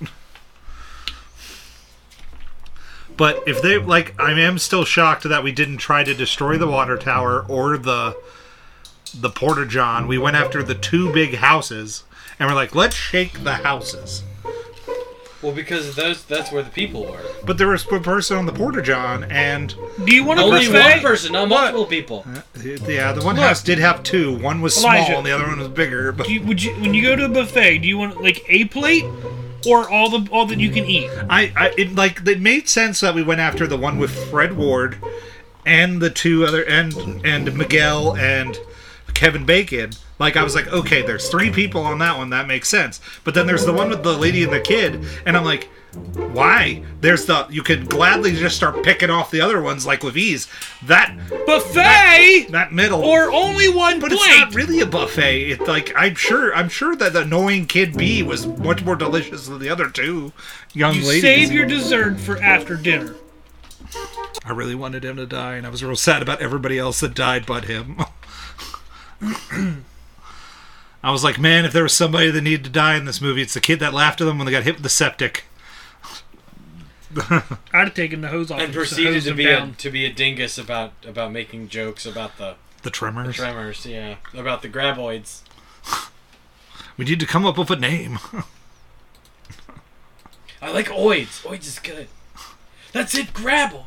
[3.17, 6.67] But if they like, I am still shocked that we didn't try to destroy the
[6.67, 8.17] water tower or the
[9.19, 10.07] the porta john.
[10.07, 12.05] We went after the two big houses,
[12.39, 14.23] and we're like, let's shake the houses.
[15.47, 17.21] Well, because those that's where the people were.
[17.45, 19.73] But there was a person on the porta john, and
[20.05, 20.95] Do you want a Only buffet?
[20.95, 22.25] one person, not multiple people.
[22.29, 22.41] Uh,
[22.89, 23.45] yeah, the one Look.
[23.45, 24.37] house did have two.
[24.39, 25.17] One was small, Elijah.
[25.19, 26.11] and the other one was bigger.
[26.11, 27.79] But Do you, would you when you go to a buffet?
[27.79, 29.05] Do you want like a plate
[29.69, 31.09] or all the all that you can eat?
[31.31, 34.57] I, I it like it made sense that we went after the one with Fred
[34.57, 34.99] Ward
[35.65, 38.59] and the two other and and Miguel and
[39.17, 39.91] Kevin Bacon.
[40.19, 42.31] Like I was like, okay, there's three people on that one.
[42.31, 43.01] That makes sense.
[43.25, 45.65] But then there's the one with the lady and the kid, and I'm like,
[46.33, 46.83] why?
[47.01, 50.47] There's the you could gladly just start picking off the other ones like with ease.
[50.85, 54.21] That Buffet that middle or only one But plate?
[54.23, 55.51] it's not really a buffet.
[55.51, 59.47] It's like I'm sure I'm sure that the annoying kid B was much more delicious
[59.49, 60.33] than the other two
[60.75, 61.23] young you ladies.
[61.23, 63.15] save your dessert for after dinner.
[64.45, 67.15] I really wanted him to die, and I was real sad about everybody else that
[67.15, 67.97] died but him.
[69.23, 73.43] I was like, man, if there was somebody that needed to die in this movie,
[73.43, 75.45] it's the kid that laughed at them when they got hit with the septic.
[77.31, 79.75] I'd have taken the hose off And and proceeded to be a down.
[79.77, 83.37] to be a dingus about about making jokes about the The tremors.
[83.37, 83.87] tremors.
[83.87, 85.41] Yeah, about the graboids.
[86.99, 88.19] we need to come up with a name.
[90.61, 91.43] I like oids.
[91.47, 92.09] Oids is good.
[92.93, 93.85] That's it, graboids.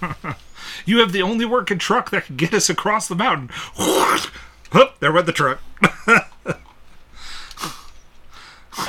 [0.86, 3.50] you have the only working truck that can get us across the mountain.
[4.72, 5.60] Hup, there went the truck.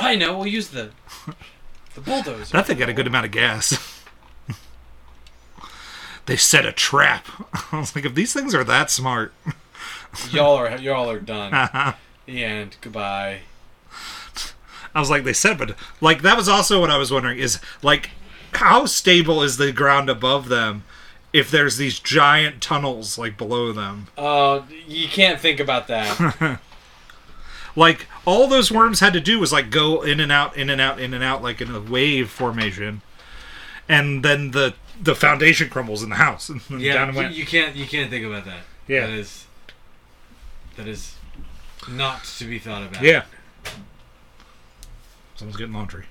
[0.00, 0.38] I know.
[0.38, 0.90] We'll use the
[1.94, 2.52] the bulldozer.
[2.52, 4.04] That thing got a good amount of gas.
[6.26, 7.26] they set a trap.
[7.72, 9.34] I was like, if these things are that smart,
[10.30, 11.52] y'all are y'all are done.
[11.52, 11.92] Uh-huh.
[12.26, 12.76] the end.
[12.80, 13.40] Goodbye.
[14.94, 17.58] I was like, they said, but like that was also what I was wondering is
[17.82, 18.10] like,
[18.54, 20.84] how stable is the ground above them
[21.32, 24.08] if there's these giant tunnels like below them?
[24.16, 26.60] Uh, you can't think about that.
[27.74, 30.80] Like all those worms had to do was like go in and out, in and
[30.80, 33.00] out, in and out, like in a wave formation,
[33.88, 36.50] and then the the foundation crumbles in the house.
[36.68, 38.60] And yeah, you, you can't you can't think about that.
[38.86, 39.06] Yeah.
[39.06, 39.46] that is
[40.76, 41.14] that is
[41.90, 43.02] not to be thought about.
[43.02, 43.24] yeah.
[45.36, 46.04] Someone's getting laundry.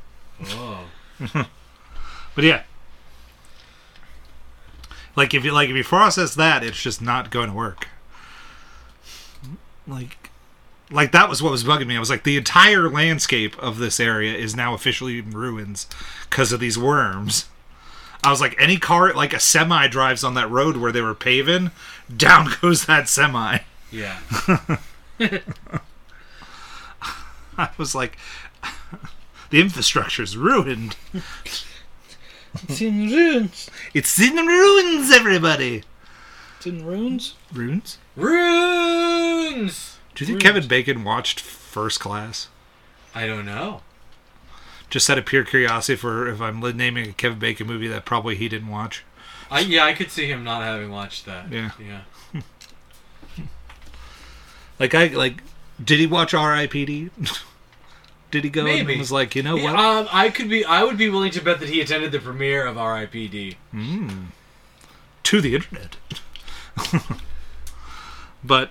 [0.45, 0.87] Oh.
[2.33, 2.63] But yeah.
[5.21, 7.87] Like if you like if you process that, it's just not going to work.
[9.87, 10.31] Like
[10.89, 11.95] like that was what was bugging me.
[11.95, 15.85] I was like the entire landscape of this area is now officially in ruins
[16.27, 17.45] because of these worms.
[18.23, 21.13] I was like any car like a semi drives on that road where they were
[21.13, 21.69] paving,
[22.17, 23.59] down goes that semi.
[23.91, 24.17] Yeah.
[27.59, 28.17] I was like
[29.51, 30.95] the infrastructure's ruined.
[32.53, 33.69] It's in ruins.
[33.93, 35.83] It's in ruins, everybody.
[36.57, 37.35] It's in ruins.
[37.51, 37.97] Ruins?
[38.15, 39.97] Runes.
[40.15, 42.49] Do you think Kevin Bacon watched First Class?
[43.15, 43.81] I don't know.
[44.89, 48.35] Just out of pure curiosity for if I'm naming a Kevin Bacon movie that probably
[48.35, 49.03] he didn't watch.
[49.49, 51.51] I yeah, I could see him not having watched that.
[51.51, 51.71] Yeah.
[51.79, 52.01] Yeah.
[54.79, 55.43] Like I like,
[55.83, 57.11] did he watch R.I.P.D.?
[58.31, 58.93] did he go Maybe.
[58.93, 59.75] and was like, you know what?
[59.75, 60.63] Um, I could be.
[60.65, 63.57] I would be willing to bet that he attended the premiere of R.I.P.D.
[65.23, 65.97] to the internet.
[68.43, 68.69] but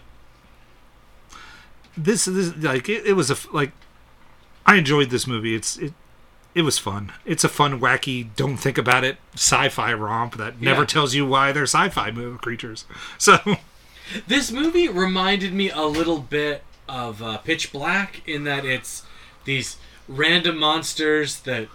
[1.96, 3.73] this this like it, it was a like
[4.66, 5.55] I enjoyed this movie.
[5.55, 5.92] It's it
[6.55, 7.12] it was fun.
[7.25, 10.87] It's a fun, wacky, don't think about it sci-fi romp that never Yeah.
[10.87, 12.85] tells you why they're sci-fi creatures.
[13.18, 13.38] So
[14.27, 19.05] This movie reminded me a little bit of uh, Pitch Black in that it's
[19.51, 21.69] these random monsters that.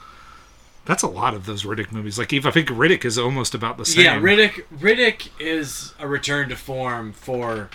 [0.86, 2.18] that's a lot of those Riddick movies.
[2.18, 4.06] Like even I think Riddick is almost about the same.
[4.06, 4.64] Yeah, Riddick.
[4.74, 7.70] Riddick is a return to form for.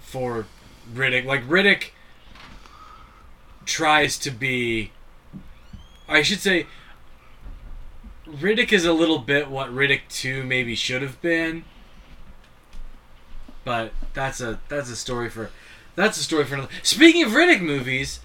[0.00, 0.46] For
[0.92, 1.90] Riddick, like Riddick
[3.64, 4.92] tries to be.
[6.08, 6.66] I should say.
[8.26, 11.64] Riddick is a little bit what Riddick Two maybe should have been.
[13.64, 15.50] But that's a that's a story for
[15.94, 16.72] that's a story for another.
[16.82, 18.20] Speaking of Riddick movies,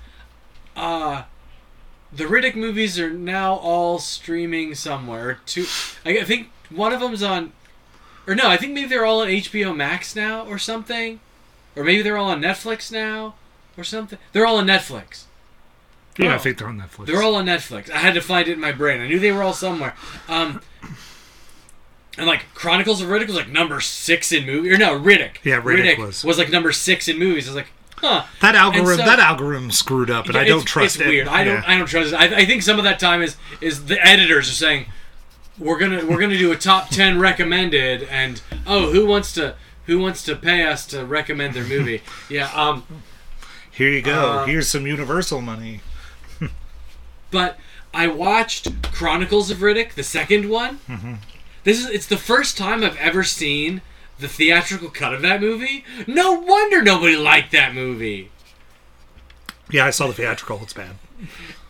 [0.75, 1.23] uh
[2.13, 5.39] the Riddick movies are now all streaming somewhere.
[5.45, 5.65] Two,
[6.05, 7.51] I think one of them's on
[8.27, 11.19] or no, I think maybe they're all on HBO Max now or something,
[11.75, 13.35] or maybe they're all on Netflix now
[13.77, 14.17] or something.
[14.31, 15.23] They're all on Netflix.
[16.17, 16.35] Yeah, Oh.
[16.35, 17.07] I think they're on Netflix.
[17.07, 17.89] They're all on Netflix.
[17.91, 19.01] I had to find it in my brain.
[19.01, 19.93] I knew they were all somewhere.
[20.29, 20.61] Um,
[22.17, 25.37] and like Chronicles of Riddick was like number six in movie, or no, Riddick.
[25.43, 26.37] Yeah, Riddick was was.
[26.37, 27.47] like number six in movies.
[27.47, 27.67] I was like,
[28.05, 28.25] huh.
[28.41, 28.97] that algorithm.
[28.97, 31.07] So- that algorithm screwed up, and I don't trust it's it.
[31.07, 31.27] weird.
[31.27, 31.55] I don't.
[31.61, 31.63] Yeah.
[31.67, 32.15] I don't trust it.
[32.15, 34.85] I, I think some of that time is is the editors are saying
[35.57, 39.99] we're gonna we're gonna do a top ten recommended, and oh, who wants to who
[39.99, 42.01] wants to pay us to recommend their movie?
[42.29, 42.49] yeah.
[42.53, 42.85] Um.
[43.71, 44.31] Here you go.
[44.31, 45.81] Uh, Here's some Universal money.
[47.31, 47.57] But
[47.93, 50.79] I watched Chronicles of Riddick, the second one.
[51.63, 53.81] This is it's the first time I've ever seen
[54.19, 55.83] the theatrical cut of that movie.
[56.07, 58.31] No wonder nobody liked that movie.
[59.69, 60.59] Yeah, I saw the theatrical.
[60.61, 60.95] It's bad.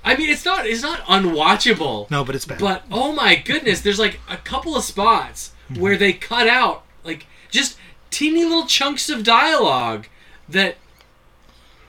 [0.04, 2.10] I mean, it's not it's not unwatchable.
[2.12, 2.60] No, but it's bad.
[2.60, 5.82] But oh my goodness, there's like a couple of spots mm-hmm.
[5.82, 7.78] where they cut out like just
[8.12, 10.08] teeny little chunks of dialogue
[10.48, 10.78] that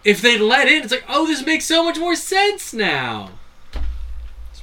[0.04, 3.30] if they'd let in, it's like, oh, this makes so much more sense now.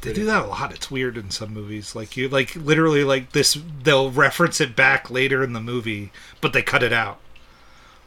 [0.04, 0.74] They do that a lot.
[0.74, 1.96] It's weird in some movies.
[1.96, 3.58] Like you, like literally, like this.
[3.84, 6.12] They'll reference it back later in the movie,
[6.42, 7.20] but they cut it out.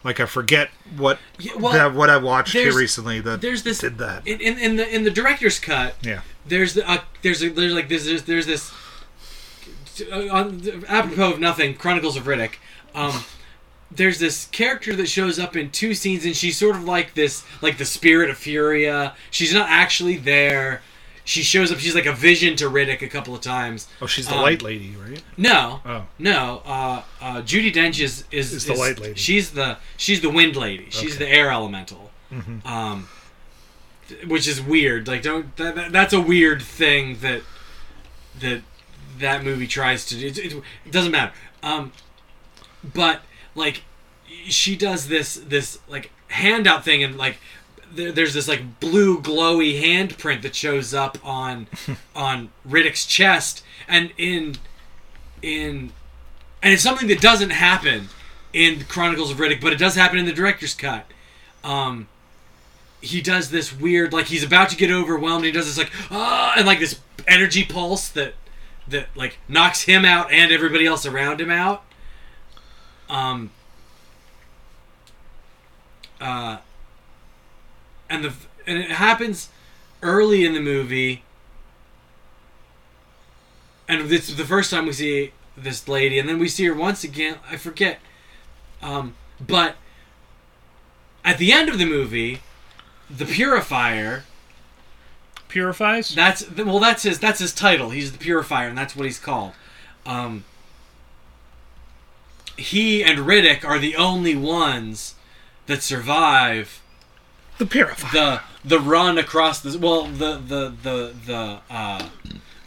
[0.06, 3.78] Like I forget what Yeah, well, that, what I watched here recently that There's this
[3.78, 4.24] did that.
[4.24, 5.96] in, in, in the in the director's cut.
[6.00, 8.72] yeah, There's the uh, there's a, there's like this there's, there's this
[10.12, 12.54] uh, on, apropos of nothing Chronicles of Riddick.
[12.94, 13.24] Um,
[13.90, 17.44] there's this character that shows up in two scenes, and she's sort of like this
[17.60, 19.14] like the spirit of Furia.
[19.32, 20.82] She's not actually there.
[21.26, 21.78] She shows up.
[21.78, 23.88] She's like a vision to Riddick a couple of times.
[24.00, 25.20] oh, she's the Um, light lady, right?
[25.36, 26.62] No, Oh, no.
[26.64, 29.18] Uh, uh, Judi Dench is is, Is the light lady.
[29.18, 30.86] She's the she's the wind lady.
[30.90, 31.24] She's Okay.
[31.24, 32.10] the air elemental.
[32.32, 32.64] Mhm.
[32.64, 33.08] Um,
[34.26, 35.08] which is weird.
[35.08, 37.42] Like, don't that, that, that's a weird thing that
[38.38, 38.62] that
[39.18, 40.26] that movie tries to do.
[40.28, 40.52] It, it,
[40.86, 41.32] it doesn't matter.
[41.62, 41.90] Um,
[42.94, 43.22] but
[43.56, 43.82] like,
[44.46, 47.38] she does this this like handout thing and like.
[47.96, 51.66] There- There's this like blue glowy handprint that shows up on
[52.16, 54.56] on Riddick's chest, and in
[55.42, 55.92] in
[56.62, 58.08] and it's something that doesn't happen
[58.52, 61.06] in Chronicles of Riddick, but it does happen in the director's cut.
[61.62, 62.08] Um,
[63.02, 65.44] he does this weird, like he's about to get overwhelmed.
[65.44, 68.34] He does this like ah, and like this energy pulse that
[68.88, 71.82] that like knocks him out and everybody else around him out.
[73.10, 73.50] Um.
[76.20, 76.58] Uh.
[78.08, 78.32] And the
[78.66, 79.48] and it happens
[80.02, 81.22] early in the movie.
[83.88, 87.04] And it's the first time we see this lady, and then we see her once
[87.04, 87.36] again.
[87.50, 87.98] I forget.
[88.82, 89.14] Um,
[89.44, 89.76] but
[91.24, 92.40] at the end of the movie,
[93.08, 94.24] the purifier.
[95.48, 96.14] Purifies.
[96.14, 96.80] That's well.
[96.80, 97.18] That's his.
[97.20, 97.90] That's his title.
[97.90, 99.52] He's the purifier, and that's what he's called.
[100.04, 100.44] Um,
[102.56, 105.14] he and Riddick are the only ones
[105.66, 106.80] that survive
[107.58, 108.10] the purifier.
[108.12, 112.08] the the run across the well the the the the uh,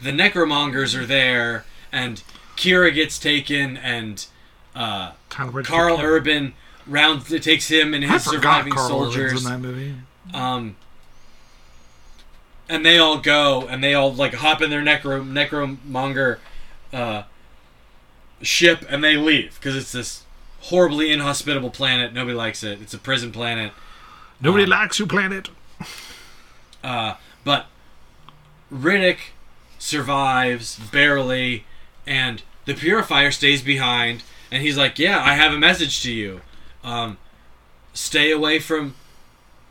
[0.02, 2.22] the necromongers are there and
[2.56, 4.26] Kyra gets taken and
[4.74, 6.54] uh, Karl, Urban
[6.86, 9.94] rounds takes him and his surviving Carl soldiers in that movie.
[10.32, 10.76] um
[12.68, 16.38] and they all go and they all like hop in their necro necromonger
[16.92, 17.22] uh,
[18.42, 20.24] ship and they leave because it's this
[20.62, 22.12] horribly inhospitable planet.
[22.12, 22.80] Nobody likes it.
[22.80, 23.72] It's a prison planet
[24.40, 25.50] Nobody um, likes you, planet.
[26.82, 27.66] Uh, but
[28.72, 29.18] Riddick
[29.78, 31.64] survives barely,
[32.06, 34.22] and the Purifier stays behind.
[34.50, 36.40] And he's like, "Yeah, I have a message to you.
[36.82, 37.18] Um,
[37.92, 38.94] stay away from,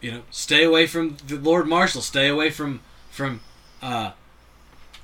[0.02, 2.02] you know, stay away from the Lord Marshal.
[2.02, 3.42] Stay away from from
[3.82, 4.12] uh,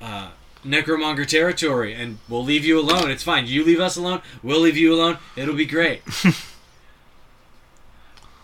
[0.01, 0.29] uh,
[0.63, 3.09] Necromonger territory, and we'll leave you alone.
[3.09, 3.47] It's fine.
[3.47, 4.21] You leave us alone.
[4.43, 5.17] We'll leave you alone.
[5.35, 6.01] It'll be great."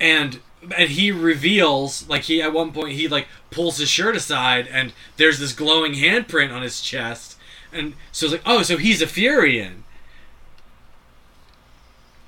[0.01, 0.39] and
[0.77, 4.93] and he reveals like he at one point he like pulls his shirt aside and
[5.17, 7.37] there's this glowing handprint on his chest
[7.73, 9.81] and so it's like oh so he's a Furian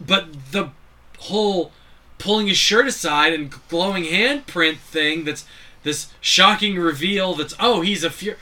[0.02, 0.70] but the
[1.20, 1.72] whole
[2.18, 5.46] pulling his shirt aside and glowing handprint thing that's
[5.84, 8.36] this shocking reveal that's oh he's a Fur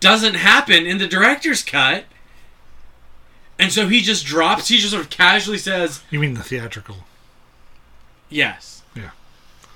[0.00, 2.04] doesn't happen in the director's cut
[3.58, 6.96] and so he just drops he just sort of casually says You mean the theatrical?
[8.30, 8.71] yes.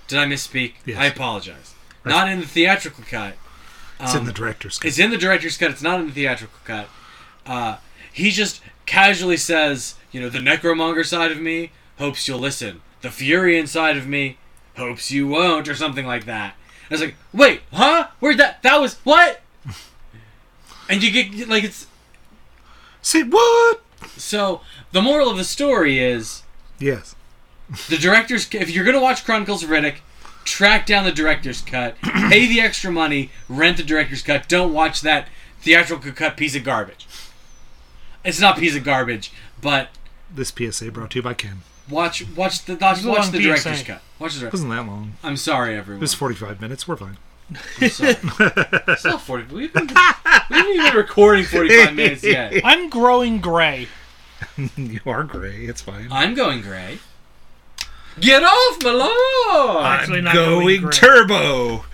[0.09, 0.75] Did I misspeak?
[0.85, 0.99] Yes.
[0.99, 1.75] I apologize.
[2.03, 3.37] That's- Not in the theatrical cut.
[4.01, 4.89] It's in Um, the director's cut.
[4.89, 5.71] It's in the director's cut.
[5.71, 6.89] It's not in the theatrical cut.
[7.47, 7.77] Uh,
[8.13, 12.83] he just casually says, you know, the necromonger side of me hopes you'll listen.
[13.01, 14.37] The fury inside of me
[14.77, 16.55] hopes you won't, or something like that.
[16.91, 18.09] I was like, wait, huh?
[18.21, 18.63] Where'd that?
[18.63, 19.41] That was what?
[20.89, 21.87] And you get like it's
[23.03, 23.81] Say what?
[24.17, 24.61] So
[24.93, 26.43] the moral of the story is
[26.79, 27.16] Yes.
[27.89, 28.47] The director's.
[28.53, 29.97] If you're gonna watch Chronicles of Riddick,
[30.45, 34.49] track down the director's cut, pay the extra money, rent the director's cut.
[34.49, 35.29] Don't watch that
[35.61, 37.07] theatrical cut piece of garbage.
[38.25, 39.89] It's not piece of garbage, but
[40.35, 41.63] This PSA brought to you by Ken.
[41.89, 43.43] watch watch the watch, It's a watch the PSA.
[43.43, 44.03] director's cut.
[44.19, 45.13] Watch the It wasn't that long.
[45.23, 46.01] I'm sorry, everyone.
[46.01, 46.89] It was 45 minutes.
[46.89, 47.19] We're fine.
[47.81, 48.17] I'm sorry.
[48.89, 49.55] it's not 40.
[49.55, 52.55] We've been, we haven't even been recording 45 minutes yet.
[52.65, 53.87] I'm growing gray.
[54.77, 55.65] you are gray.
[55.67, 56.09] It's fine.
[56.11, 56.99] I'm going gray.
[58.21, 59.85] Get off my lawn!
[59.85, 60.93] Actually, I'm not going, going gray.
[60.93, 61.85] turbo.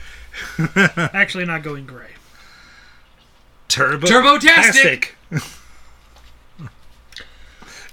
[1.12, 2.10] Actually, not going gray.
[3.68, 4.06] Turbo.
[4.06, 5.16] Turbo-tastic.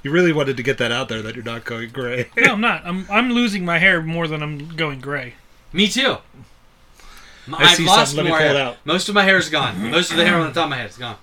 [0.03, 2.29] you really wanted to get that out there that you're not going gray.
[2.37, 2.85] No, I'm not.
[2.85, 5.33] I'm I'm losing my hair more than I'm going gray.
[5.73, 6.17] Me too.
[7.47, 8.17] M- I I've see lost something.
[8.17, 8.65] Let me more pull it hair.
[8.67, 8.77] out.
[8.85, 9.89] Most of my hair is gone.
[9.91, 11.17] Most of the hair on the top of my head is gone.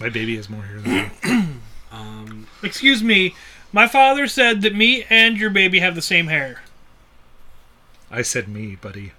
[0.00, 1.46] My baby has more hair than me.
[1.90, 3.34] Um, Excuse me.
[3.76, 6.62] My father said that me and your baby have the same hair.
[8.10, 9.12] I said me, buddy.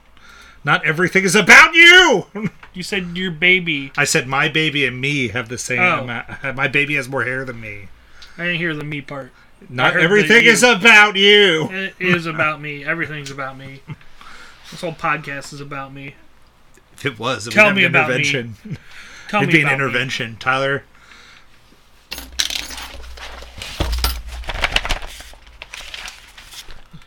[0.63, 2.25] Not everything is about you.
[2.73, 3.91] You said your baby.
[3.97, 6.01] I said my baby and me have the same Oh.
[6.03, 6.55] amount.
[6.55, 7.87] My baby has more hair than me.
[8.37, 9.31] I didn't hear the me part.
[9.67, 11.69] Not everything is about you.
[11.71, 12.83] It is about me.
[12.85, 13.81] Everything's about me.
[14.69, 16.13] This whole podcast is about me.
[16.93, 18.23] If it was, it Tell would me an about me.
[19.27, 19.85] Tell It'd me be an about me.
[19.85, 20.83] intervention, Tyler.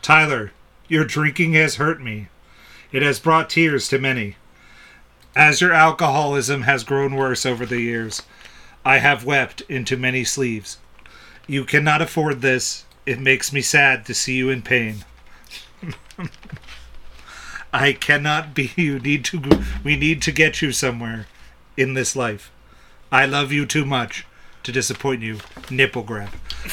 [0.01, 0.51] Tyler,
[0.87, 2.27] your drinking has hurt me.
[2.91, 4.35] It has brought tears to many.
[5.35, 8.23] As your alcoholism has grown worse over the years,
[8.83, 10.77] I have wept into many sleeves.
[11.47, 12.85] You cannot afford this.
[13.05, 15.05] It makes me sad to see you in pain.
[17.73, 19.41] I cannot be you need to
[19.83, 21.27] we need to get you somewhere
[21.77, 22.51] in this life.
[23.11, 24.25] I love you too much
[24.63, 25.39] to disappoint you.
[25.69, 26.31] Nipple grab.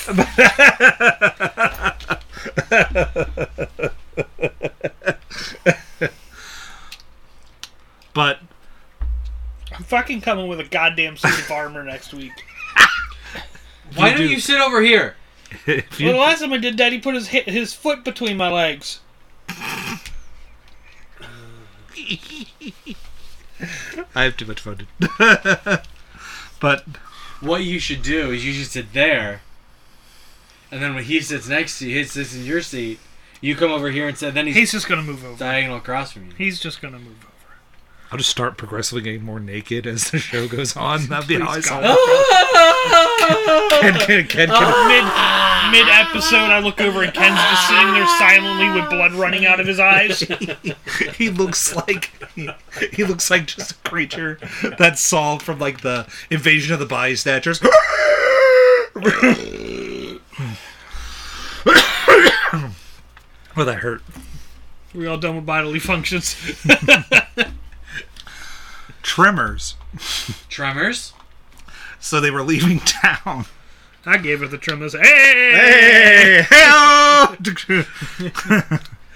[8.15, 8.39] but
[9.73, 12.33] I'm fucking coming with a goddamn suit of armor next week.
[13.95, 14.33] why You don't do.
[14.33, 15.17] you sit over here?
[15.67, 18.51] if Well, the last time I did that, he put his his foot between my
[18.51, 19.01] legs.
[24.15, 24.87] I have too much fun.
[26.61, 26.85] but
[27.41, 29.43] What you should do is you should sit there,
[30.71, 32.99] and then when he sits next to you, he sits in your seat.
[33.41, 34.35] You come over here and sit.
[34.35, 35.39] Then he's, He's just gonna move over.
[35.39, 36.33] diagonal across from you.
[36.37, 37.35] He's just gonna move over.
[38.11, 41.07] I'll just start progressively getting more naked as the show goes on.
[41.07, 41.99] That'd be how I saw it.
[43.81, 44.49] Ken, Ken, Ken, Ken,
[44.89, 45.05] Mid
[45.71, 49.61] mid episode, I look over and Ken's just sitting there silently with blood running out
[49.61, 50.21] of his eyes.
[51.17, 52.49] he looks like he,
[52.93, 54.39] he looks like just a creature
[54.79, 57.15] that's Saul from like the invasion of the body
[63.59, 64.03] well, that hurt.
[64.95, 66.37] We all done with bodily functions.
[69.03, 69.75] Tremors.
[70.49, 71.13] Tremors.
[71.99, 73.47] So they were leaving town.
[74.07, 74.93] I gave her the tremors.
[74.93, 76.47] Hey!
[76.47, 77.85] Hey, hey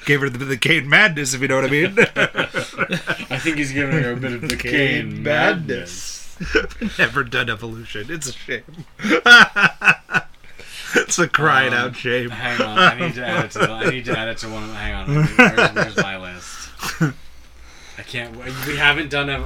[0.07, 1.95] Gave her the, the Kane madness, if you know what I mean.
[1.97, 6.36] I think he's giving her a bit of the cane madness.
[6.99, 8.09] Never done evolution.
[8.11, 8.86] It's a shame.
[10.97, 12.30] It's a crying Um, out shame.
[12.30, 13.59] Hang on, I need to add it to.
[13.61, 14.62] The, I need to add it to one.
[14.64, 16.68] Of, the hang on, where's, where's my list?
[17.99, 18.36] I can't.
[18.66, 19.45] We haven't done a.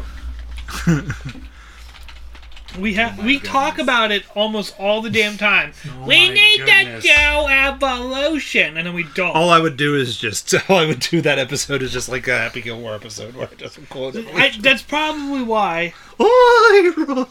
[2.78, 3.51] We have Oh we goodness.
[3.53, 5.72] talk about it almost all the damn time.
[5.86, 7.03] Oh we need goodness.
[7.05, 9.34] to do evolution, and then we don't.
[9.34, 12.28] All I would do is just all I would do that episode is just like
[12.28, 14.26] a Happy Gilmore episode where I just close it.
[14.62, 15.94] That's probably why.
[16.18, 17.28] Oira,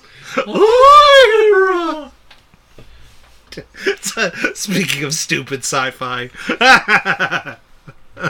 [0.48, 2.12] Oira.
[3.86, 6.28] It's, Speaking of stupid sci-fi,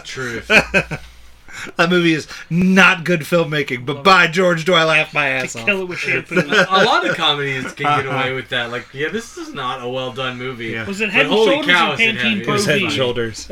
[0.04, 0.48] Truth.
[0.48, 3.86] that movie is not good filmmaking.
[3.86, 5.66] But by George, do I laugh my ass off?
[5.66, 6.40] Kill it with shampoo.
[6.42, 8.72] a lot of comedies can get away with that.
[8.72, 10.68] Like, yeah, this is not a well done movie.
[10.68, 10.86] Yeah.
[10.88, 12.40] Was it But Head and holy Shoulders cow, or is it Pantene heavy.
[12.42, 12.84] It Pro was head V?
[12.86, 13.48] and shoulders.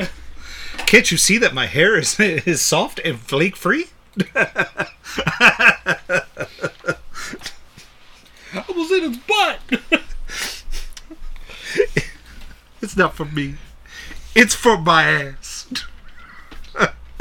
[0.85, 3.85] Can't you see that my hair is is soft and flake free?
[4.35, 4.87] I
[8.75, 9.59] was in his butt.
[12.81, 13.55] It's not for me.
[14.35, 15.71] It's for my ass.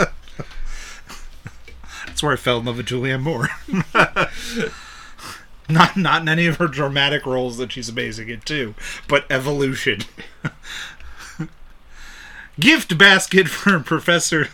[2.06, 3.48] That's where I fell in love with Julianne Moore.
[5.68, 8.74] not not in any of her dramatic roles that she's amazing in too,
[9.06, 10.00] but evolution.
[12.58, 14.48] Gift basket for Professor.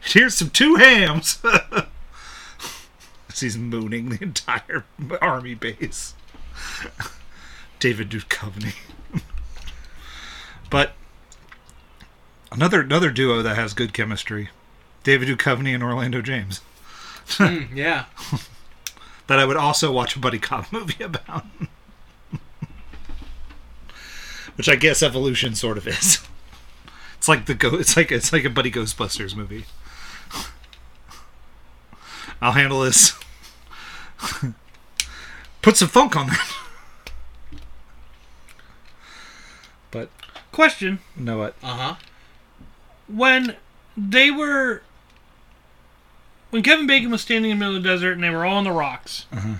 [0.00, 1.42] Here's some two hams.
[3.36, 4.84] He's mooning the entire
[5.20, 6.14] army base.
[7.80, 8.74] David Duchovny.
[10.70, 10.92] But
[12.52, 14.50] another another duo that has good chemistry,
[15.04, 16.60] David Duchovny and Orlando James.
[17.28, 18.06] Mm, yeah.
[19.26, 21.44] That I would also watch a buddy cop movie about.
[24.56, 26.20] Which I guess evolution sort of is.
[27.18, 27.74] It's like the go.
[27.74, 29.66] It's like it's like a buddy Ghostbusters movie.
[32.40, 33.12] I'll handle this.
[35.60, 36.52] Put some funk on that.
[39.90, 40.08] But
[40.58, 41.54] Question: you know what?
[41.62, 41.94] Uh huh.
[43.06, 43.54] When
[43.96, 44.82] they were,
[46.50, 48.56] when Kevin Bacon was standing in the middle of the desert and they were all
[48.56, 49.54] on the rocks, Uh-huh.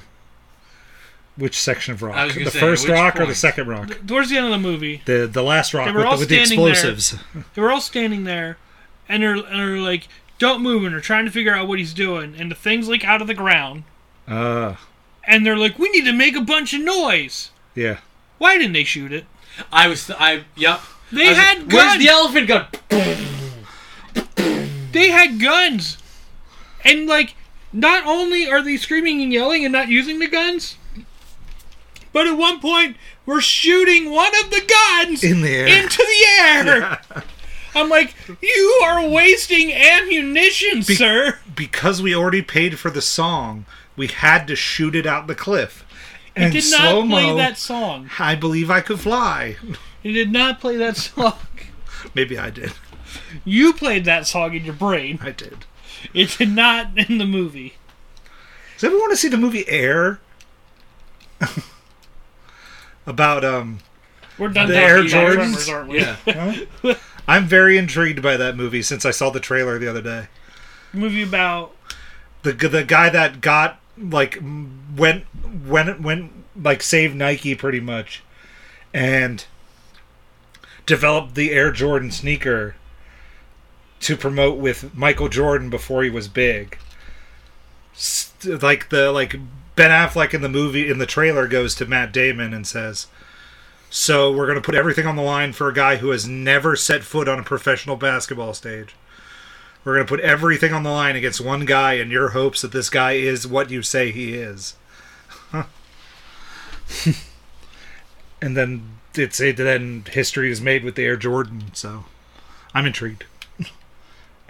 [1.37, 2.35] Which section of rock?
[2.35, 3.97] The say, first which rock or the second rock?
[4.09, 6.23] towards the end of the movie, The the last rock They with, were all the,
[6.23, 6.73] with the standing there.
[6.73, 7.15] explosives.
[7.55, 8.59] they were all standing there,
[9.09, 10.09] and they're and they're like,
[10.41, 13.05] "Don't move!" and they're trying to figure out what he's doing, and the things like
[13.05, 13.85] out of the ground,
[14.27, 14.75] Uh
[15.23, 17.99] and they're like, "We need to make a bunch of noise." yeah.
[18.39, 19.27] Why didn't they shoot it?
[19.73, 20.11] I was.
[20.11, 20.45] I.
[20.57, 20.81] Yep.
[21.13, 22.03] They I had like, Where's guns.
[22.05, 22.67] the elephant gun?
[24.93, 25.99] They had guns,
[26.85, 27.35] and like,
[27.73, 30.77] not only are they screaming and yelling and not using the guns,
[32.13, 32.97] but at one point
[33.27, 35.67] we're shooting one of the guns In the air.
[35.67, 37.01] into the air.
[37.75, 41.39] I'm like, you are wasting ammunition, sir.
[41.55, 45.85] because we already paid for the song, we had to shoot it out the cliff.
[46.41, 48.11] It did not slow-mo, play that song.
[48.19, 49.57] I believe I could fly.
[50.05, 51.35] It did not play that song.
[52.15, 52.73] Maybe I did.
[53.45, 55.19] You played that song in your brain.
[55.23, 55.65] I did.
[56.15, 57.75] It did not in the movie.
[58.75, 60.21] Does everyone want to see the movie Air?
[63.07, 63.81] About um
[64.39, 65.73] We're done The talking Air about Jordans?
[65.73, 66.01] Aren't we?
[66.01, 66.95] Yeah.
[67.29, 70.29] I'm very intrigued by that movie since I saw the trailer the other day.
[70.93, 71.75] movie about
[72.43, 74.43] The the guy that got like
[74.97, 75.25] went
[75.67, 78.23] went went like saved Nike pretty much
[78.93, 79.45] and
[80.87, 82.75] developed the Air Jordan sneaker
[84.01, 86.79] to promote with Michael Jordan before he was big.
[88.45, 89.37] Like the like
[89.77, 93.07] Ben Affleck in the movie in the trailer goes to Matt Damon and says,
[93.91, 96.77] "So we're going to put everything on the line for a guy who has never
[96.77, 98.95] set foot on a professional basketball stage.
[99.89, 102.73] We're going to put everything on the line against one guy in your hopes that
[102.73, 104.77] this guy is what you say he is."
[108.43, 112.05] and then it's it then history is made with the Air Jordan, so
[112.75, 113.25] I'm intrigued.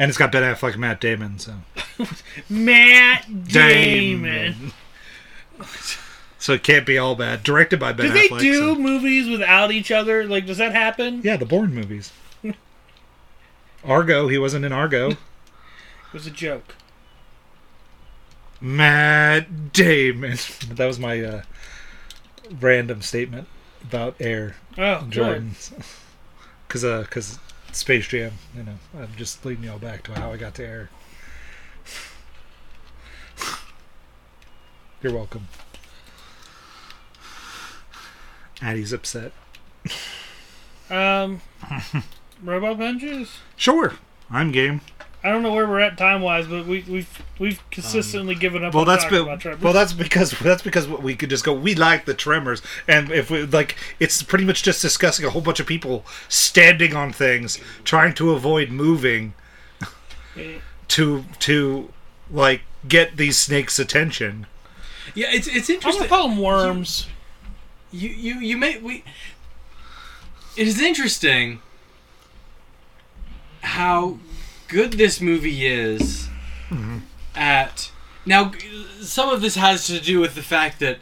[0.01, 1.55] And it's got Ben Affleck and Matt Damon, so
[2.49, 4.73] Matt Damon.
[6.39, 7.45] So it can't be all bad.
[7.45, 8.41] Directed by Ben Do they Affleck.
[8.41, 10.25] do so- movies without each other?
[10.27, 11.21] Like, does that happen?
[11.23, 12.13] Yeah, the Bourne movies.
[13.89, 15.11] Argo, he wasn't in Argo.
[15.13, 15.17] It
[16.13, 16.75] was a joke.
[18.61, 20.37] Matt Damon.
[20.71, 21.43] That was my uh,
[22.61, 23.49] random statement
[23.83, 25.13] about Air Oh, good.
[25.13, 25.73] Jordans.
[26.67, 27.39] Because uh, cause
[27.73, 30.91] Space Jam, you know, I'm just leading y'all back to how I got to Air.
[35.03, 35.49] You're welcome.
[38.61, 39.33] Addie's upset.
[40.91, 41.41] Um,
[42.43, 43.39] Robot Punches.
[43.57, 43.95] Sure,
[44.31, 44.81] I'm game.
[45.23, 48.65] I don't know where we're at time wise, but we, we've we've consistently um, given
[48.65, 48.73] up.
[48.73, 49.63] Well, on that's talking be- about Tremors.
[49.63, 51.53] well, that's because that's because we could just go.
[51.53, 55.43] We like the Tremors, and if we like, it's pretty much just discussing a whole
[55.43, 59.35] bunch of people standing on things, trying to avoid moving,
[60.89, 61.93] to to
[62.31, 64.47] like get these snakes' attention.
[65.15, 65.27] Yeah.
[65.33, 65.75] It's it's interesting.
[65.75, 66.09] I'm interesting.
[66.09, 67.09] gonna call them worms.
[67.91, 69.03] you you you may we
[70.57, 71.61] it is interesting
[73.69, 74.19] how
[74.67, 76.29] good this movie is
[77.35, 77.91] at
[78.27, 78.53] now
[79.01, 80.99] some of this has to do with the fact that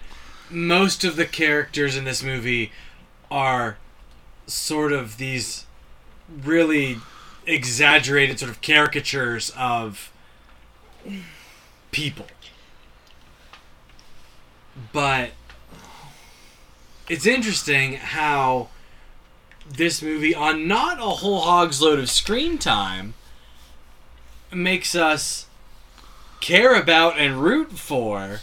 [0.51, 2.71] most of the characters in this movie
[3.31, 3.77] are
[4.47, 5.67] sort of these
[6.45, 6.99] really
[7.47, 10.13] exaggerated sort of caricatures of
[11.91, 12.27] people.
[14.93, 15.31] But
[17.09, 18.69] it's interesting how
[19.69, 23.15] this movie, on not a whole hog's load of screen time,
[24.53, 25.47] makes us
[26.41, 28.41] care about and root for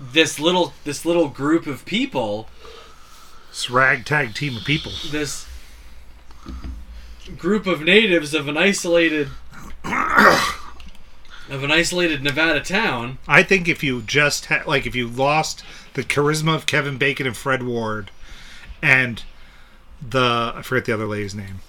[0.00, 2.48] this little this little group of people,
[3.50, 4.92] This ragtag team of people.
[5.10, 5.46] this
[7.38, 9.28] group of natives of an isolated
[9.84, 13.18] of an isolated Nevada town.
[13.28, 15.62] I think if you just ha- like if you lost
[15.94, 18.10] the charisma of Kevin Bacon and Fred Ward,
[18.82, 19.22] and
[20.06, 21.60] the I forget the other lady's name,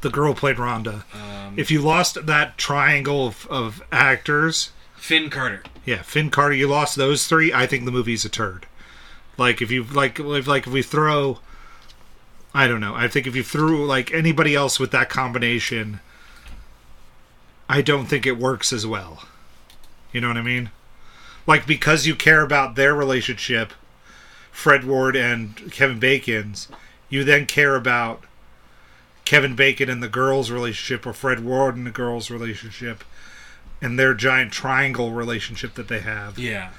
[0.00, 1.04] the girl who played Rhonda.
[1.14, 5.62] Um, if you lost that triangle of, of actors, Finn Carter.
[5.84, 7.52] yeah, Finn Carter, you lost those three.
[7.52, 8.66] I think the movie's a turd.
[9.36, 11.40] Like if you like if like if we throw
[12.54, 12.94] I don't know.
[12.94, 16.00] I think if you threw like anybody else with that combination
[17.68, 19.24] I don't think it works as well.
[20.12, 20.70] You know what I mean?
[21.46, 23.72] Like because you care about their relationship,
[24.52, 26.68] Fred Ward and Kevin Bacon's,
[27.08, 28.24] you then care about
[29.24, 33.04] Kevin Bacon and the girl's relationship or Fred Ward and the girl's relationship
[33.80, 36.70] and their giant triangle relationship that they have Yeah.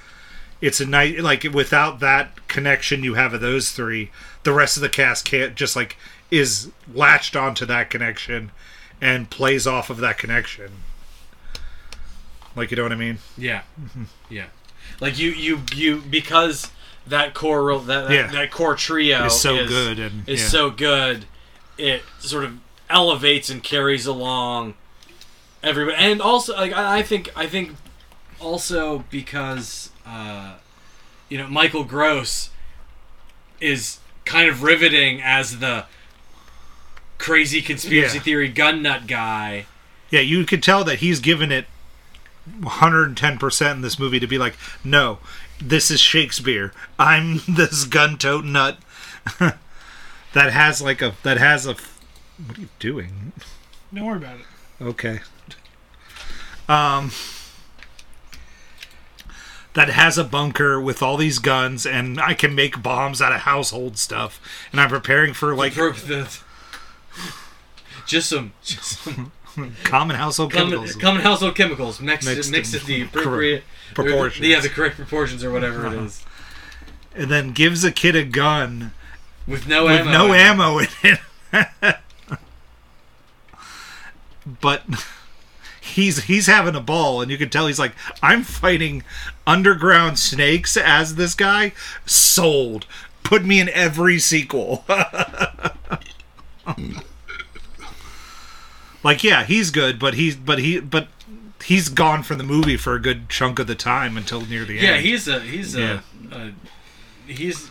[0.62, 4.12] it's a night like without that connection you have of those three
[4.44, 5.98] the rest of the cast can't just like
[6.32, 8.52] is latched onto that connection
[9.02, 10.72] and plays off of that connection
[12.56, 13.62] like you know what i mean Yeah.
[13.82, 14.04] Mm-hmm.
[14.30, 14.46] Yeah.
[15.00, 16.72] Like you you you because
[17.08, 18.28] that core that, Yeah.
[18.28, 20.48] that core trio Is so is, good and- is yeah.
[20.48, 21.26] so good
[21.78, 22.58] it sort of
[22.90, 24.74] elevates and carries along
[25.64, 27.76] everybody and also like I, I think I think
[28.40, 30.56] also because uh
[31.30, 32.50] you know Michael Gross
[33.60, 35.86] is kind of riveting as the
[37.18, 38.24] crazy conspiracy Yeah.
[38.24, 39.66] theory gun nut guy
[40.10, 41.66] yeah you could tell that he's given it
[42.62, 45.18] 110% in this movie to be like no
[45.62, 48.78] this is shakespeare i'm this gun tote nut
[49.40, 51.76] that has like a that has a
[52.46, 53.32] what are you doing
[53.94, 54.46] Don't worry about it.
[54.84, 55.20] Okay.
[56.68, 57.12] Um
[59.74, 63.42] that has a bunker with all these guns and I can make bombs out of
[63.42, 64.40] household stuff
[64.72, 65.74] and I'm preparing for like
[68.06, 69.32] just some just some
[69.84, 70.96] common household common, chemicals.
[70.96, 73.64] common household chemicals mixed Mixed mixed in at the correct appropriate
[73.96, 74.44] proportions.
[74.46, 74.54] Uh-huh.
[74.56, 76.24] yeah the correct proportions or whatever it is
[77.16, 78.92] and then gives a kid a gun
[79.48, 80.40] with no with ammo no in it.
[80.42, 81.98] ammo in it.
[84.62, 84.84] but
[85.82, 89.04] he's he's having a ball and you can tell he's like I'm fighting
[89.48, 91.72] underground snakes as this guy
[92.06, 92.86] sold
[93.24, 94.84] put me in every sequel
[99.04, 101.08] like yeah he's good but he's but he but
[101.68, 104.74] he's gone from the movie for a good chunk of the time until near the
[104.76, 106.00] yeah end Yeah, he's a he's a, Yeah.
[106.32, 107.70] a he's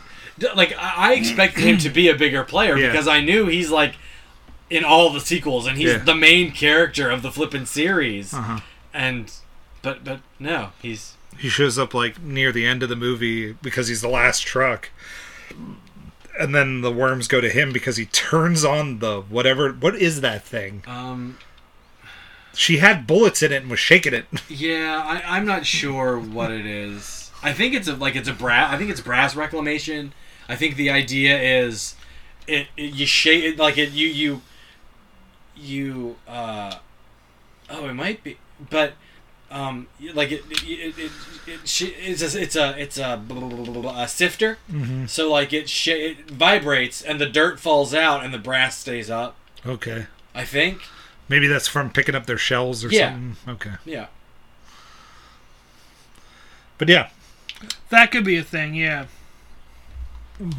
[0.55, 2.91] like I I expected him to be a bigger player Yeah.
[2.91, 3.95] because I knew he's like
[4.71, 5.99] in all the sequels and he's Yeah.
[5.99, 8.61] the main character of the flippin' series uh-huh.
[8.93, 9.31] and
[9.83, 13.89] but but no he's he shows up like near the end of the movie because
[13.89, 14.91] he's the last truck
[16.39, 20.21] and then the worms go to him because he turns on the whatever what is
[20.21, 21.39] that thing um
[22.55, 26.51] she had bullets in it and was shaking it Yeah, I, I'm not sure what
[26.51, 27.31] it is.
[27.43, 28.73] I think it's a like it's a brass.
[28.73, 30.13] I think it's brass reclamation.
[30.49, 31.95] I think the idea is
[32.47, 34.43] it, it you shake it like it you you
[35.57, 36.75] you uh
[37.71, 38.39] oh it might be
[38.71, 38.95] but
[39.51, 41.11] um like it it it, it,
[41.47, 45.07] it's a it's a it's a, blah, blah, blah, a sifter mm-hmm.
[45.07, 49.11] so like it sh- it vibrates and the dirt falls out and the brass stays
[49.11, 49.37] up
[49.67, 50.83] okay I think
[51.29, 53.12] maybe that's from picking up their shells or Yeah.
[53.12, 54.07] something okay yeah
[56.79, 57.09] but yeah
[57.91, 59.07] That could be a thing, yeah.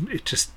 [0.09, 0.51] it just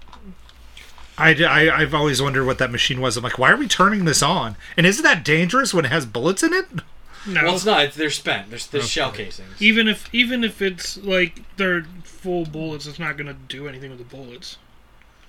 [1.21, 3.17] I, I, I've always wondered what that machine was.
[3.17, 4.55] I'm like, why are we turning this on?
[4.77, 6.67] And isn't that dangerous when it has bullets in it?
[7.27, 7.43] No.
[7.43, 10.97] well it's not it's, they're spent there's there's shell casings even if even if it's
[10.99, 14.57] like they're full bullets, it's not gonna do anything with the bullets.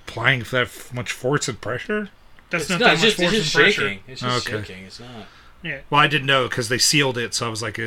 [0.08, 2.10] Applying that f- much force and pressure?
[2.50, 4.00] That's It's not not, that it's much just, it's force just and pressure.
[4.08, 4.62] It's just Okay.
[4.64, 4.84] shaking.
[4.86, 5.28] It's not.
[5.62, 7.84] Yeah, Well, I didn't know because they sealed it, so I was like, uh.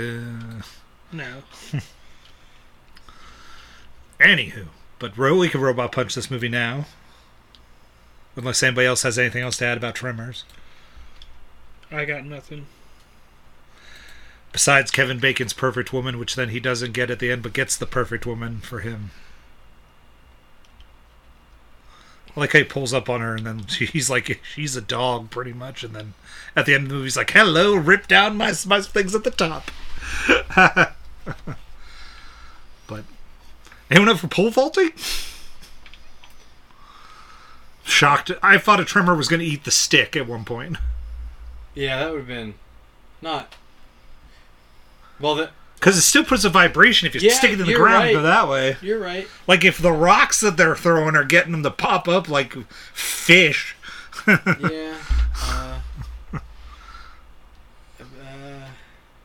[1.11, 1.43] no.
[4.21, 4.67] Anywho,
[4.99, 6.85] but Ro- we can robot punch this movie now.
[8.37, 10.45] Unless anybody else has anything else to add about Tremors.
[11.91, 12.67] I got nothing.
[14.53, 17.77] Besides Kevin Bacon's perfect woman, which then he doesn't get at the end, but gets
[17.77, 19.11] the perfect woman for him.
[22.22, 25.53] I like he pulls up on her, and then he's like, she's a dog, pretty
[25.53, 25.85] much.
[25.85, 26.15] And then
[26.57, 29.25] at the end of the movie, he's like, hello, rip down my, my things at
[29.25, 29.71] the top.
[32.87, 33.05] but,
[33.91, 34.91] anyone up for pole vaulting?
[37.85, 38.31] Shocked.
[38.43, 40.77] I thought a tremor was going to eat the stick at one point.
[41.75, 42.55] Yeah, that would have been
[43.21, 43.55] not.
[45.21, 45.51] Well, the,
[45.83, 48.13] Because it still puts a vibration if you Yeah, stick it in the ground right.
[48.13, 48.77] go that way.
[48.83, 49.27] you're right.
[49.49, 52.55] Like if the rocks that they're throwing are getting them to pop up like
[52.95, 53.75] fish.
[54.29, 54.95] Yeah.
[55.43, 55.81] Uh,
[58.01, 58.69] uh,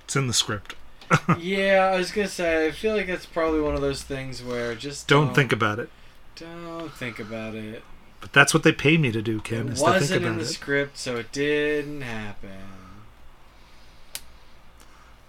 [0.05, 0.73] It's in the script.
[1.37, 2.65] yeah, I was gonna say.
[2.67, 5.89] I feel like that's probably one of those things where just Don't think about it.
[6.35, 7.83] Don't think about it.
[8.19, 10.45] But that's what they pay me to do, Ken, It is wasn't in the it.
[10.47, 12.49] script, so it didn't happen.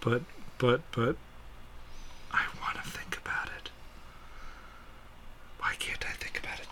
[0.01, 0.23] But
[0.59, 1.17] but but
[2.33, 3.71] I want to think about it.
[5.61, 6.69] Why can't I think about it,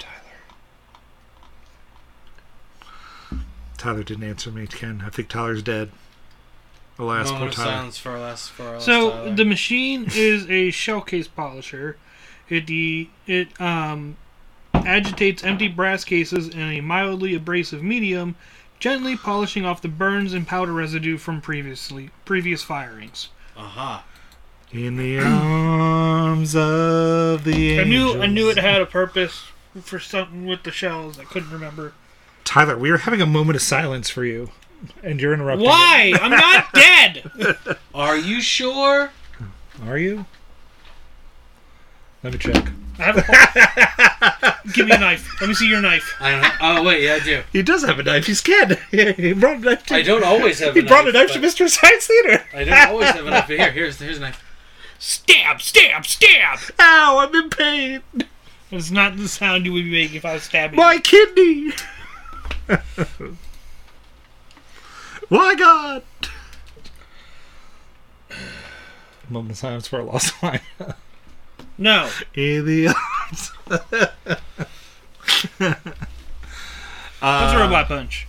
[3.30, 3.44] Tyler?
[3.78, 5.02] Tyler didn't answer me, Ken.
[5.06, 5.90] I think Tyler's dead.
[6.98, 7.76] Alas, Moment poor Tyler.
[7.76, 9.34] Silence for alas, for alas, so Tyler.
[9.34, 11.96] the machine is a shell case polisher.
[12.48, 14.16] It de- it um
[14.72, 18.34] agitates empty brass cases in a mildly abrasive medium,
[18.78, 23.28] gently polishing off the burns and powder residue from previously previous firings.
[23.56, 24.04] Aha.
[24.72, 28.20] In the arms of the I knew.
[28.20, 29.44] I knew it had a purpose
[29.82, 31.18] for something with the shells.
[31.18, 31.92] I couldn't remember
[32.44, 34.50] Tyler, we are having a moment of silence for you,
[35.02, 35.66] and you're interrupting.
[35.66, 36.12] why.
[36.20, 37.30] I'm not dead.
[37.94, 39.10] Are you sure?
[39.84, 40.26] Are you?
[42.22, 42.70] Let me check.
[42.98, 45.40] I have a Give me a knife.
[45.40, 46.14] Let me see your knife.
[46.20, 46.50] I don't know.
[46.60, 47.42] Oh wait, yeah, I do.
[47.52, 48.26] He does have a knife.
[48.26, 48.76] He's Ken.
[48.90, 49.86] he brought a knife.
[49.86, 50.70] To, I don't always have.
[50.70, 50.82] A knife.
[50.82, 52.44] he brought a knife knife to Mystery Science Theater.
[52.52, 53.46] I don't always have a knife.
[53.48, 54.42] But here, here's here's a knife.
[54.98, 55.60] Stab!
[55.60, 56.06] Stab!
[56.06, 56.58] Stab!
[56.78, 57.18] Ow!
[57.18, 58.02] I'm in pain.
[58.70, 60.76] It's not the sound you would be making if I was stabbing.
[60.76, 61.72] My kidney.
[65.30, 66.02] My God.
[69.28, 70.60] Moment of silence for a lost line.
[71.78, 72.10] No.
[72.34, 73.52] In the arms.
[75.58, 75.78] That's
[77.22, 78.26] a robot punch.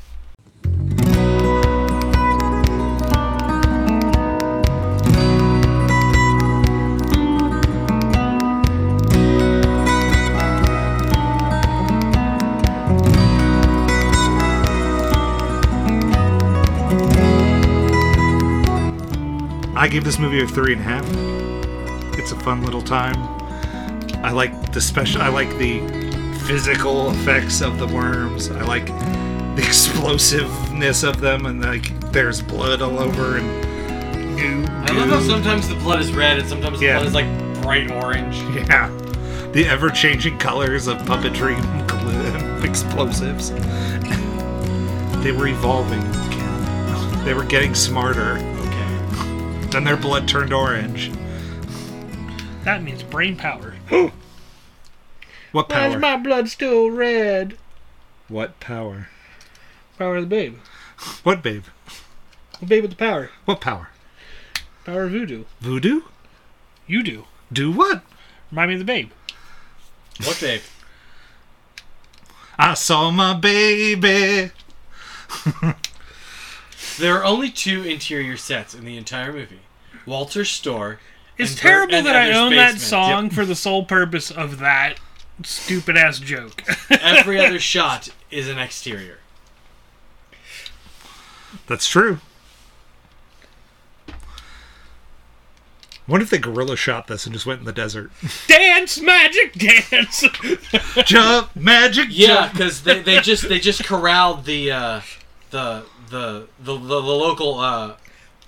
[19.78, 21.27] I give this movie a three and a half.
[22.28, 23.16] It's a fun little time.
[24.22, 25.22] I like the special.
[25.22, 25.80] I like the
[26.46, 28.50] physical effects of the worms.
[28.52, 28.88] I like
[29.56, 34.66] the explosiveness of them, and like there's blood all over and goo.
[34.70, 36.96] I love how sometimes the blood is red and sometimes Yeah.
[36.96, 38.36] the blood is like bright orange.
[38.68, 38.90] Yeah,
[39.54, 43.52] the ever-changing colors of puppetry and gl- explosives.
[45.24, 46.04] they were evolving.
[47.24, 48.34] They were getting smarter.
[48.34, 49.68] Okay.
[49.70, 51.10] Then their blood turned orange.
[52.68, 53.76] That means brain power.
[55.54, 55.98] What power?
[55.98, 57.58] my blood still red?
[58.28, 59.08] What power?
[59.98, 60.58] Power of the babe.
[61.24, 61.64] What babe?
[62.60, 63.30] The babe with the power.
[63.46, 63.92] What power?
[64.84, 65.46] Power of voodoo.
[65.62, 66.02] Voodoo?
[66.88, 67.24] You do.
[67.54, 68.02] Do what?
[68.52, 69.12] Remind me of the babe.
[70.26, 70.62] What babe?
[72.60, 74.52] I saw my baby.
[77.00, 79.62] There are only two interior sets in the entire movie.
[80.06, 81.00] Walter's store.
[81.38, 82.82] It's and terrible Burt and that I Heather's own that basement.
[82.82, 85.00] song for the sole purpose of that
[85.44, 86.64] stupid ass joke.
[86.90, 89.20] Every other shot is an exterior.
[91.68, 92.20] That's true.
[96.06, 98.12] What if they gorilla shot this and just went in the desert?
[98.48, 100.24] dance, magic dance.
[101.06, 105.02] Jump, magic Yeah, because they, they just they just corralled the uh,
[105.50, 107.96] the, the the the the local uh,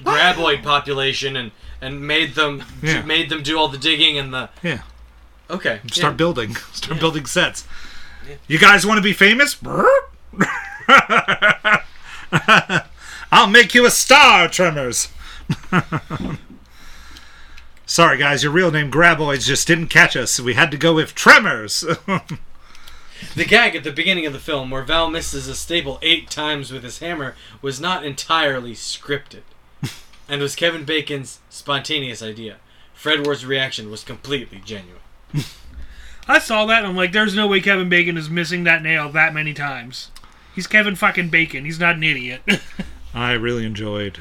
[0.03, 3.01] graboid population and and made them Yeah.
[3.03, 4.81] made them do all the digging and the Yeah,
[5.49, 6.17] okay start yeah.
[6.17, 6.55] building.
[6.73, 7.65] Start building sets.
[8.47, 9.57] You guys want to be famous?
[13.31, 15.09] I'll make you a star, Tremors.
[17.85, 20.93] Sorry, guys, your real name Graboids just didn't catch us, so we had to go
[20.93, 21.83] with Tremors.
[23.35, 26.71] The gag at the beginning of the film, where Val misses a staple eight times
[26.71, 29.41] with his hammer, was not entirely scripted,
[30.30, 32.57] and was Kevin Bacon's spontaneous idea.
[32.93, 35.01] Fred Ward's reaction was completely genuine.
[36.27, 39.09] I saw that and I'm like, there's no way Kevin Bacon is missing that nail
[39.11, 40.11] that many times.
[40.53, 41.65] He's Kevin fucking Bacon.
[41.65, 42.41] He's not an idiot.
[43.13, 44.19] I really enjoyed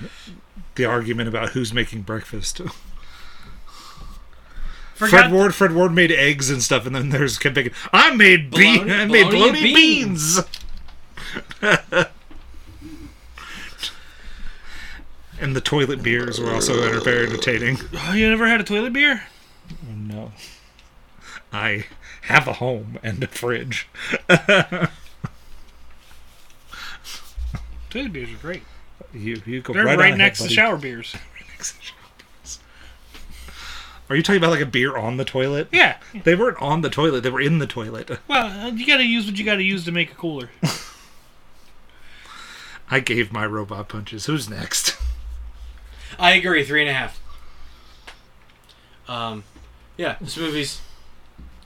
[0.77, 2.61] the argument about who's making breakfast.
[4.95, 7.79] Forgot Fred Ward, Fred Ward made eggs and stuff, and then there's Kevin Bacon.
[7.93, 10.41] I made bean, Bologna- I made bologna bologna beans."
[11.61, 12.05] beans.
[15.41, 17.79] and the toilet beers were also enter- very entertaining.
[17.95, 19.23] Oh, you never had a toilet beer?
[19.87, 20.33] No,
[21.53, 21.87] I
[22.23, 23.89] have a home and a fridge.
[27.91, 28.63] Toilet beers are great.
[29.15, 30.55] You, you go They're right, right, next ahead, to buddy.
[30.69, 31.17] shower beers.
[34.11, 35.69] Are you talking about like a beer on the toilet?
[35.73, 35.97] Yeah.
[36.25, 38.11] They weren't on the toilet; they were in the toilet.
[38.29, 40.51] Well, uh, you gotta use what you gotta use to make a cooler.
[42.91, 44.27] I gave my robot punches.
[44.27, 44.97] Who's next?
[46.19, 46.65] I agree.
[46.65, 47.21] Three and a half.
[49.07, 49.45] Um,
[49.97, 50.81] yeah, this movie's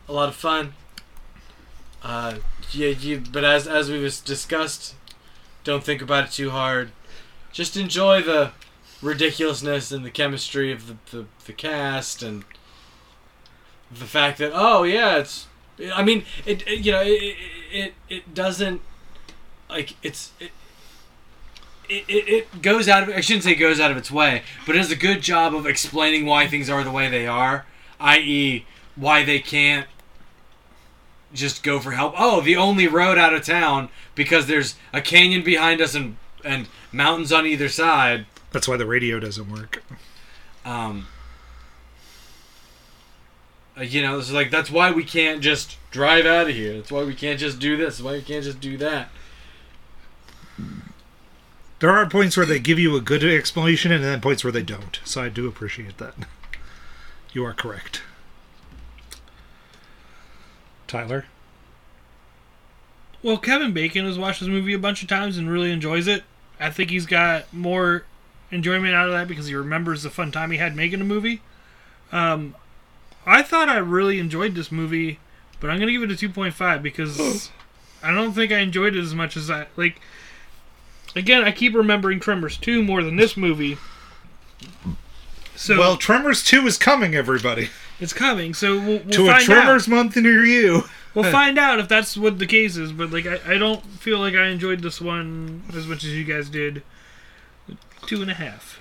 [0.09, 0.75] a lot of fun.
[2.03, 2.37] Uh,
[2.71, 4.95] yeah, you, but as as we was discussed,
[5.65, 6.91] don't think about it too hard.
[7.53, 8.53] Just enjoy the
[9.01, 12.45] ridiculousness and the chemistry of the, the, the cast and
[13.91, 15.47] the fact that oh yeah it's
[15.93, 17.37] I mean it, it you know it,
[17.73, 18.81] it it doesn't
[19.69, 20.33] like it's
[21.93, 24.79] it, it, goes out of I shouldn't say goes out of its way, but it
[24.79, 27.67] does a good job of explaining why things are the way they are,
[28.01, 28.67] i.e.,
[28.97, 29.87] why they can't
[31.33, 32.15] just go for help.
[32.17, 36.69] Oh, the only road out of town because there's a canyon behind us and and
[36.91, 38.27] mountains on either side.
[38.51, 39.83] That's why the radio doesn't work.
[40.65, 41.07] Um,
[43.77, 46.75] uh, you know, it's like that's why we can't just drive out of here.
[46.75, 47.97] That's why we can't just do this.
[47.97, 49.09] That's why we can't just do that.
[51.83, 54.63] There are points where they give you a good explanation and then points where they
[54.63, 55.01] don't.
[55.05, 56.15] So I do appreciate that.
[57.33, 58.03] You are correct.
[60.87, 61.25] Tyler?
[63.21, 66.23] Well, Kevin Bacon has watched this movie a bunch of times and really enjoys it.
[66.61, 68.05] I think he's got more
[68.53, 71.43] enjoyment out of that because he remembers the fun time he had making a movie.
[72.13, 72.55] Um,
[73.27, 75.19] I thought I really enjoyed this movie,
[75.59, 77.51] but I'm gonna give it a 2.5 because
[78.05, 80.01] I don't think I enjoyed it as much as I like.
[81.15, 83.77] Again, I keep remembering Tremors 2 more than this movie.
[85.55, 87.71] So well, Tremors 2 is coming, everybody.
[88.01, 88.55] it's coming.
[88.55, 89.91] So we'll, we'll to a find Tremors out.
[89.91, 90.85] month near you.
[91.15, 92.93] We'll find out if that's what the case is.
[92.93, 96.25] But like, I, I don't feel like I enjoyed this one as much as you
[96.25, 96.83] guys did.
[98.07, 98.81] Two and a half.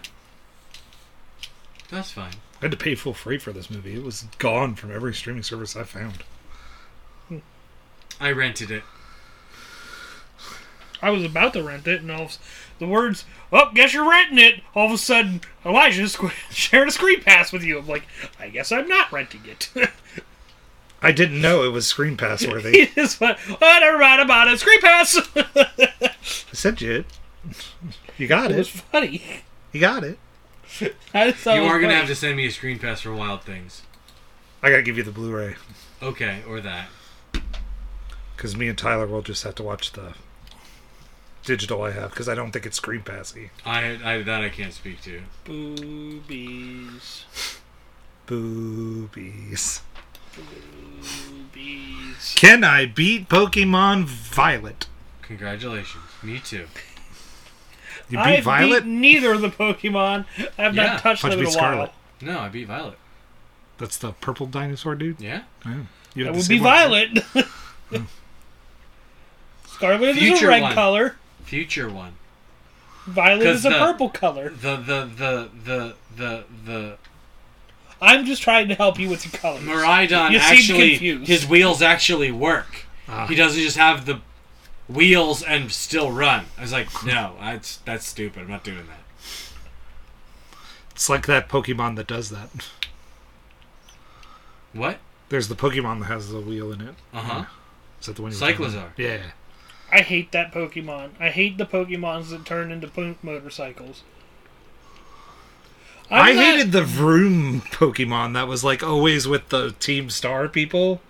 [1.90, 2.34] That's fine.
[2.62, 3.94] I had to pay full freight for this movie.
[3.96, 6.24] It was gone from every streaming service I found.
[8.20, 8.84] I rented it.
[11.02, 12.38] I was about to rent it, and all of,
[12.80, 16.92] the words, "Oh, guess you're renting it." All of a sudden, Elijah squ- sharing a
[16.92, 17.80] screen pass with you.
[17.80, 18.08] I'm like,
[18.40, 19.70] I guess I'm not renting it.
[21.04, 22.86] I didn't know it was Screen Pass worthy.
[22.86, 24.60] he just went, "Oh, never mind about it.
[24.60, 26.12] Screen pass." I
[26.54, 27.06] sent you it.
[28.20, 29.22] You got it It was funny.
[29.72, 30.20] You got it.
[31.14, 33.02] I just thought you it was are gonna have to send me a screen pass
[33.02, 33.82] for Wild Things.
[34.62, 35.56] I gotta give you the Blu-ray
[36.04, 36.88] Okay, or that.
[38.36, 40.14] because me and Tyler will just have to watch the
[41.44, 43.50] digital I have because I don't think it's Screen Passy.
[43.66, 45.22] I, I that I can't speak to.
[45.46, 47.26] boobies,
[48.28, 49.82] Boobies.
[50.36, 52.36] boobies.
[52.36, 54.88] Can I beat Pokemon Violet?
[55.22, 56.04] Congratulations.
[56.24, 56.68] Me too.
[58.10, 58.84] You beat I've Violet?
[58.84, 60.26] beat neither of the Pokemon.
[60.58, 60.86] I've Yeah.
[60.86, 61.72] not touched How'd them in a beat while.
[61.72, 61.92] Scarlet?
[62.22, 62.98] No, I beat Violet.
[63.78, 65.20] That's the purple dinosaur dude.
[65.20, 65.44] Yeah.
[65.66, 66.74] Oh, you That would be same one.
[66.74, 67.20] Violet.
[67.92, 68.04] Hmm.
[69.68, 70.74] Scarlet is a red one.
[70.74, 71.16] color.
[71.52, 72.14] Future one.
[73.08, 74.52] Violet is a the- purple color.
[74.52, 76.98] The the the the the the
[78.02, 79.62] I'm just trying to help you with the colors.
[79.62, 81.28] Miraidon You seem actually confused.
[81.28, 82.86] his wheels actually work.
[83.10, 83.28] Ah.
[83.28, 84.22] He doesn't just have the
[84.88, 86.46] wheels and still run.
[86.58, 88.44] I was like, no, that's that's stupid.
[88.44, 89.02] I'm not doing that.
[90.92, 92.50] It's like that Pokemon that does that.
[94.72, 95.00] What?
[95.28, 96.96] There's the Pokemon that has the wheel in it.
[97.14, 97.46] Uh huh.
[98.00, 98.32] Is that the one?
[98.32, 98.78] you were talking Cyclizar.
[98.78, 98.92] about?
[99.00, 99.18] Yeah.
[99.92, 101.10] I hate that Pokemon.
[101.20, 104.04] I hate the Pokemons that turn into po- motorcycles.
[106.10, 110.48] I'm I not- hated the Vroom Pokemon that was like always with the Team Star
[110.48, 111.02] people.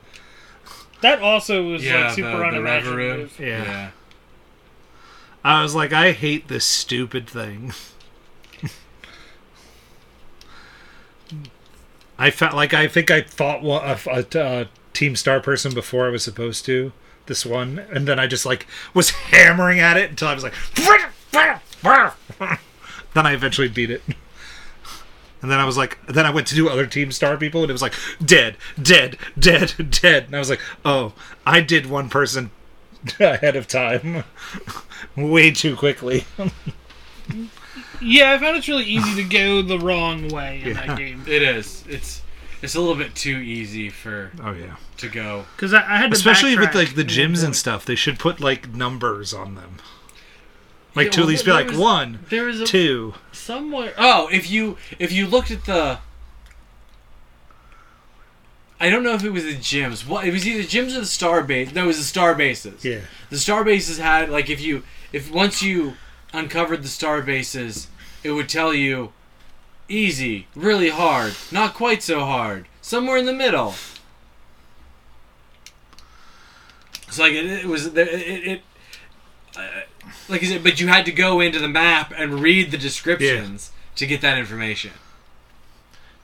[1.02, 1.22] that.
[1.22, 3.40] Also was Yeah, like super the- the unimaginative.
[3.40, 3.50] Reverie.
[3.50, 3.64] Yeah.
[3.64, 3.90] yeah.
[5.44, 7.74] I was like, I hate this stupid thing.
[12.20, 16.10] I felt like I think I fought a, a, a Team Star person before I
[16.10, 16.92] was supposed to.
[17.28, 20.54] This one, and then I just like was hammering at it until I was like,
[21.34, 24.02] then I eventually beat it.
[25.42, 27.70] And then I was like, then I went to do other Team Star people, and
[27.70, 27.94] it was like
[28.24, 30.26] dead, dead, dead, dead.
[30.26, 31.14] And I was like, oh,
[31.46, 32.52] I did one person
[33.20, 34.24] ahead of time,
[35.16, 36.26] way too quickly.
[38.02, 40.86] Yeah, I found it's really easy to go the wrong way in Yeah.
[40.88, 41.84] that game It is.
[41.88, 42.21] It's
[42.62, 45.46] it's a little bit too easy for Oh yeah, to go.
[45.56, 47.86] because I, I had to especially with like the at one gyms and stuff.
[47.86, 49.78] They should put like numbers on them,
[50.96, 53.14] like Yeah, to at least be like was- one, There is a two.
[53.32, 53.94] somewhere.
[53.98, 56.00] Oh, if you if you looked at the.
[58.80, 60.08] I don't know if it was the gyms.
[60.08, 61.72] What it was either gyms or the star base.
[61.74, 62.84] No, it was the star bases.
[62.84, 64.84] Yeah, The star bases had like if you
[65.14, 65.94] if once you
[66.34, 67.88] uncovered the star bases,
[68.24, 69.14] it would tell you
[69.92, 73.76] easy, really hard, not quite so hard, somewhere in the middle.
[77.08, 78.62] It's like it, it was it, it, it
[79.58, 79.68] uh,
[80.30, 83.72] like I said, but you had to go into the map and read the descriptions
[83.98, 84.92] to get that information.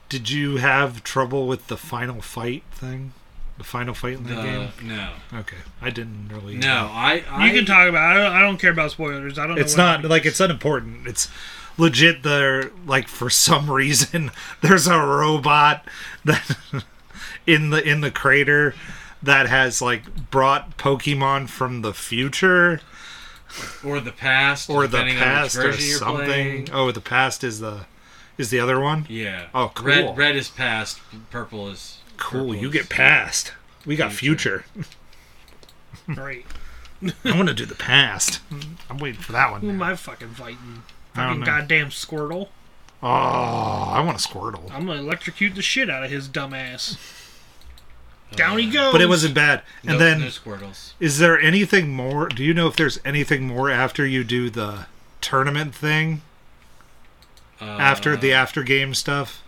[0.08, 3.12] Did you have trouble with the final fight thing?
[3.58, 4.68] The final fight in the, The, game?
[4.84, 6.56] no, Okay, I didn't really.
[6.56, 8.16] no, I, I You can talk about.
[8.16, 8.20] It.
[8.20, 9.38] I don't, I don't care about spoilers.
[9.38, 9.56] I don't.
[9.56, 11.06] know It's what not like it's unimportant.
[11.06, 11.28] It's
[11.78, 12.22] legit.
[12.22, 15.84] There, like for some reason, there's a robot
[16.24, 16.56] that
[17.46, 18.74] in the in the crater
[19.22, 22.80] that has like brought Pokemon from the future
[23.84, 26.26] or the past, or the past or something.
[26.26, 26.68] playing.
[26.72, 27.86] Oh, the past is the
[28.36, 29.06] is the other one.
[29.08, 29.46] Yeah.
[29.54, 29.86] Oh, cool.
[29.86, 31.00] Red, red is past.
[31.30, 32.40] Purple is Cool.
[32.40, 33.52] purple You is- get past.
[33.86, 34.64] We got future.
[36.06, 36.44] Right.
[37.24, 38.40] I want to do the past.
[38.90, 39.60] I'm waiting for that one.
[39.62, 39.76] Who one.
[39.76, 40.82] am I fucking fighting?
[41.18, 42.48] I don't Fucking goddamn Squirtle.
[43.02, 44.70] Oh, I want a Squirtle.
[44.72, 46.96] I'm gonna electrocute the shit out of his dumb ass.
[48.34, 48.92] Down he goes.
[48.92, 49.62] But it wasn't bad.
[49.82, 50.92] And No- then no Squirtles.
[51.00, 52.28] Is there anything more?
[52.28, 54.86] Do you know if there's anything more after you do the
[55.20, 56.22] tournament thing?
[57.60, 59.42] Uh, After the after game stuff?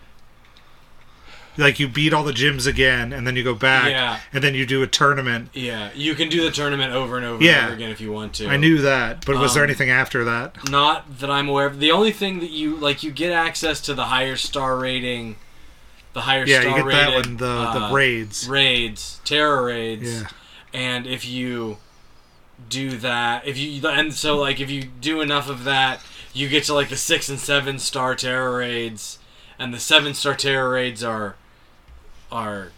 [1.61, 4.19] Like you beat all the gyms again and then you go back Yeah.
[4.33, 5.51] and then you do a tournament.
[5.53, 7.57] Yeah, you can do the tournament over and over Yeah.
[7.59, 8.49] and over again if you want to.
[8.49, 10.69] I knew that, but was there Um, anything after that?
[10.71, 11.79] Not that I'm aware of.
[11.79, 15.37] The only thing that you like, you get access to the higher star rating,
[16.15, 18.49] the higher Yeah, star you get that rated, one, the uh, the raids.
[18.49, 20.29] raids, Tera raids, Yeah.
[20.73, 21.77] and if you
[22.69, 26.01] do that, if you and so like if you do enough of that,
[26.33, 29.19] you get to like the six and seven star Tera raids,
[29.59, 31.37] and the seven star Tera raids are
[32.31, 32.73] are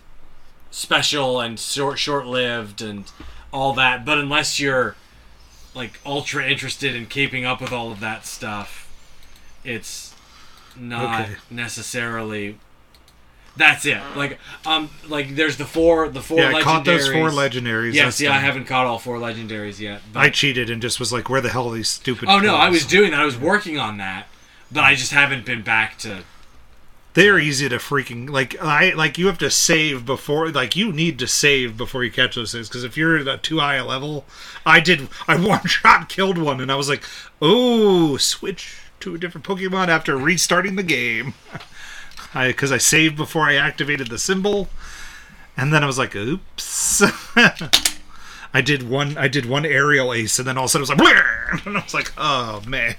[0.70, 3.10] special and short short lived and
[3.52, 4.04] all that.
[4.04, 4.96] But unless you're
[5.74, 8.88] like ultra interested in keeping up with all of that stuff,
[9.64, 10.14] it's
[10.76, 11.34] not Okay.
[11.50, 12.58] necessarily.
[13.54, 14.00] That's it.
[14.16, 16.38] Like um, like there's the four the four.
[16.38, 17.50] Yeah, I caught those four legendaries.
[17.90, 17.92] legendaries.
[17.94, 20.00] Yes, yeah, I haven't caught all four legendaries yet.
[20.10, 22.54] But, I cheated and just was like, where the hell are these stupid oh no,
[22.54, 23.20] I was doing that.
[23.20, 24.28] I was working on that,
[24.70, 26.24] but I just haven't been back to.
[27.14, 28.60] They're easy to freaking like.
[28.60, 30.50] I like you have to save before.
[30.50, 32.68] Like you need to save before you catch those things.
[32.68, 34.24] Because if you're at too high a level,
[34.64, 35.08] I did.
[35.28, 37.02] I one shot killed one, and I was like,
[37.42, 41.34] oh, switch to a different Pokemon after restarting the game.
[42.34, 44.70] I because I saved before I activated the symbol,
[45.54, 47.02] and then I was like, oops.
[48.54, 49.18] I did one.
[49.18, 51.76] I did one aerial ace, and then all of a sudden it was like, and
[51.76, 52.96] I was like, oh man.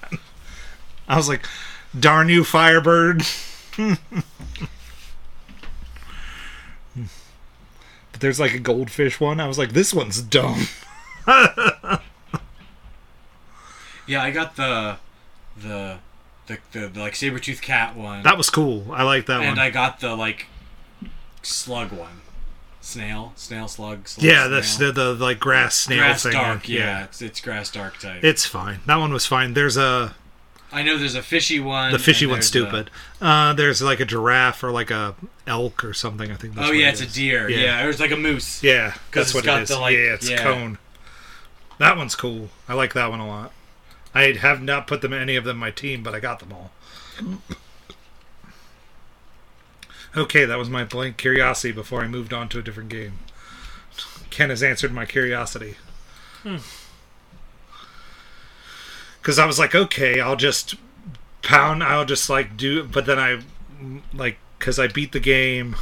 [1.07, 1.47] I was like,
[1.99, 3.24] darn you, Firebird.
[8.11, 9.39] But there's like a goldfish one.
[9.39, 10.67] I was like, this one's dumb.
[14.05, 14.97] Yeah, I got the,
[15.57, 15.97] the,
[16.47, 18.86] the, the, the like saber tooth cat one, That was cool.
[18.91, 19.51] I like that and one.
[19.51, 20.47] And I got the like
[21.41, 22.19] slug one,
[22.82, 24.09] snail, snail, slug.
[24.09, 24.91] slug yeah, the, snail.
[24.91, 26.34] the the like grass snail grass thing.
[26.34, 26.67] dark.
[26.67, 28.26] Yeah, It's, it's grass dark type.
[28.26, 28.82] It's fine.
[28.88, 29.53] That one was fine.
[29.53, 30.15] There's a
[30.74, 31.91] I know there's a fishy one.
[31.91, 32.89] the fishy and one's there's a- stupid.
[33.21, 35.15] Uh, there's like a giraffe or like a
[35.47, 36.32] elk or something.
[36.32, 36.55] I think.
[36.55, 37.47] That's oh yeah, it it's a deer.
[37.49, 37.57] Yeah.
[37.59, 38.63] Yeah, or it's like a moose.
[38.63, 39.69] Yeah, that's what got it is.
[39.69, 40.41] the, like- yeah, it's yeah.
[40.43, 40.78] cone.
[41.80, 42.49] That one's cool.
[42.67, 43.51] I like that one a lot.
[44.15, 46.53] I have not put them any of them in my team, but I got them
[46.53, 46.71] all.
[50.15, 53.19] Okay, that was my blank curiosity before I moved on to a different game.
[54.30, 55.78] Ken has answered my curiosity.
[59.24, 60.76] Because I was like, okay, I'll just
[61.43, 63.39] pound, I'll just like do, but then I,
[64.13, 65.78] like, because I beat the game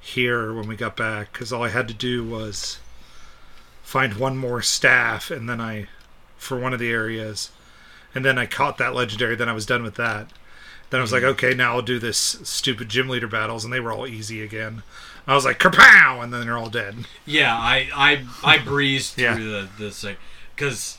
[0.00, 2.78] here when we got back, because all I had to do was
[3.82, 5.86] find one more staff, and then I,
[6.36, 7.50] for one of the areas,
[8.14, 10.28] and then I caught that legendary, then I was done with that.
[10.90, 11.30] Then I was like, mm-hmm.
[11.30, 14.82] okay, now I'll do this stupid gym leader battles, and they were all easy again.
[15.26, 17.06] I was like, kapow, and then they're all dead.
[17.24, 19.34] Yeah, I I I breezed through Yeah.
[19.34, 20.18] the this like
[20.54, 20.98] because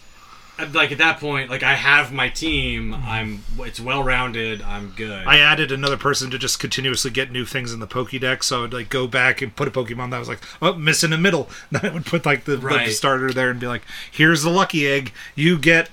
[0.73, 2.93] like at that point like I have my team.
[2.93, 4.61] I'm it's well rounded.
[4.61, 5.25] I'm good.
[5.27, 8.61] I added another person to just continuously get new things in the Pokédex, so I
[8.61, 11.49] would like go back and put a Pokemon that was like, oh, missing a middle.
[11.71, 14.87] Then I would put like the, the starter there and be like, here's the lucky
[14.87, 15.11] egg.
[15.35, 15.89] You get,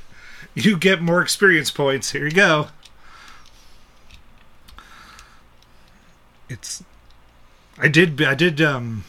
[0.54, 2.12] you get more experience points.
[2.12, 2.68] Here you go.
[6.48, 6.84] It's,
[7.78, 9.04] I did, I did, um,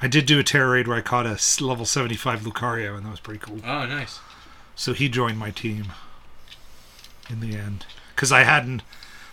[0.00, 3.04] I did do a Tera raid where I caught a level seventy five Lucario, and
[3.06, 3.60] that was pretty cool.
[3.64, 4.20] oh, nice.
[4.76, 5.86] So he joined my team
[7.28, 8.82] in the end because I hadn't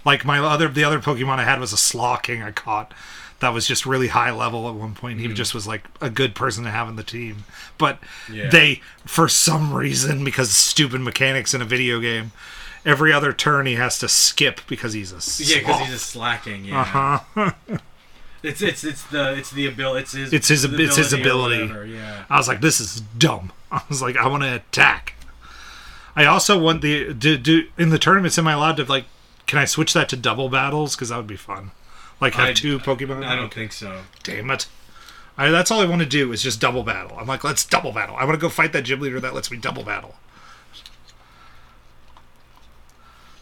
[0.06, 2.94] like my other the other Pokemon I had was a Slaking I caught
[3.40, 5.20] that was just really high level at one point.
[5.20, 7.44] He just was like a good person to have in the team,
[7.78, 8.00] but
[8.32, 8.50] Yeah.
[8.50, 12.32] they for some reason because stupid mechanics in a video game.
[12.86, 16.66] Every other turn he has to skip because he's a Yeah, because he's just slacking.
[16.66, 16.82] Yeah.
[16.82, 17.52] uh-huh.
[18.44, 20.02] It's it's it's the it's the ability.
[20.02, 20.34] It's his.
[20.34, 21.62] It's his- it's his ability.
[21.62, 22.26] whatever, Yeah.
[22.30, 23.54] I was like, this is dumb.
[23.72, 25.16] I was like, I want to attack.
[26.16, 28.38] I also want the do, do in the tournaments.
[28.38, 29.06] Am I allowed to like?
[29.48, 30.96] Can I switch that to double battles?
[30.96, 31.72] Because that would be fun.
[32.22, 33.26] Like have I- two Pokemon.
[33.26, 33.62] I don't Okay.
[33.62, 34.02] think so.
[34.24, 34.68] Damn it.
[35.38, 37.18] I, that's all I want to do is just double battle.
[37.18, 38.16] I'm like, let's double battle.
[38.16, 40.14] I want to go fight that gym leader that lets me double battle.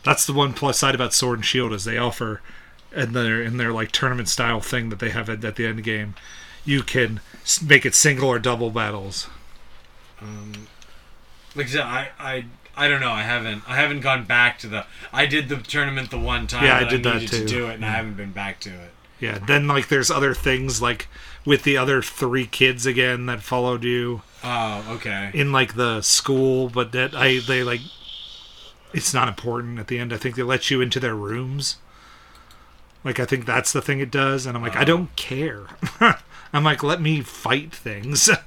[0.04, 2.42] That's the one plus side about Sword and Shield is they offer
[2.96, 5.84] in their in their like tournament style thing that they have at, at the end
[5.84, 6.16] game.
[6.66, 7.20] You can
[7.64, 9.28] make it single or double battles.
[10.22, 10.68] Um,
[11.56, 12.46] Like I said, I, I
[12.76, 13.12] I don't know.
[13.12, 14.86] I haven't I haven't gone back to the.
[15.12, 16.66] I did the tournament the one time.
[16.66, 17.28] Yeah, I that did that too.
[17.28, 18.92] To do it, and I haven't been back to it.
[19.22, 19.38] Yeah.
[19.38, 21.08] Then like there's other things like
[21.46, 25.30] with the other three kids again that followed you Oh, okay.
[25.34, 27.82] in like the school, but that I they like
[28.94, 30.12] it's not important at the end.
[30.12, 31.78] I think they let you into their rooms.
[33.04, 35.16] Like I think that's the thing it does, and I'm like I don't oh.
[35.16, 35.68] care.
[36.54, 38.30] I'm like let me fight things.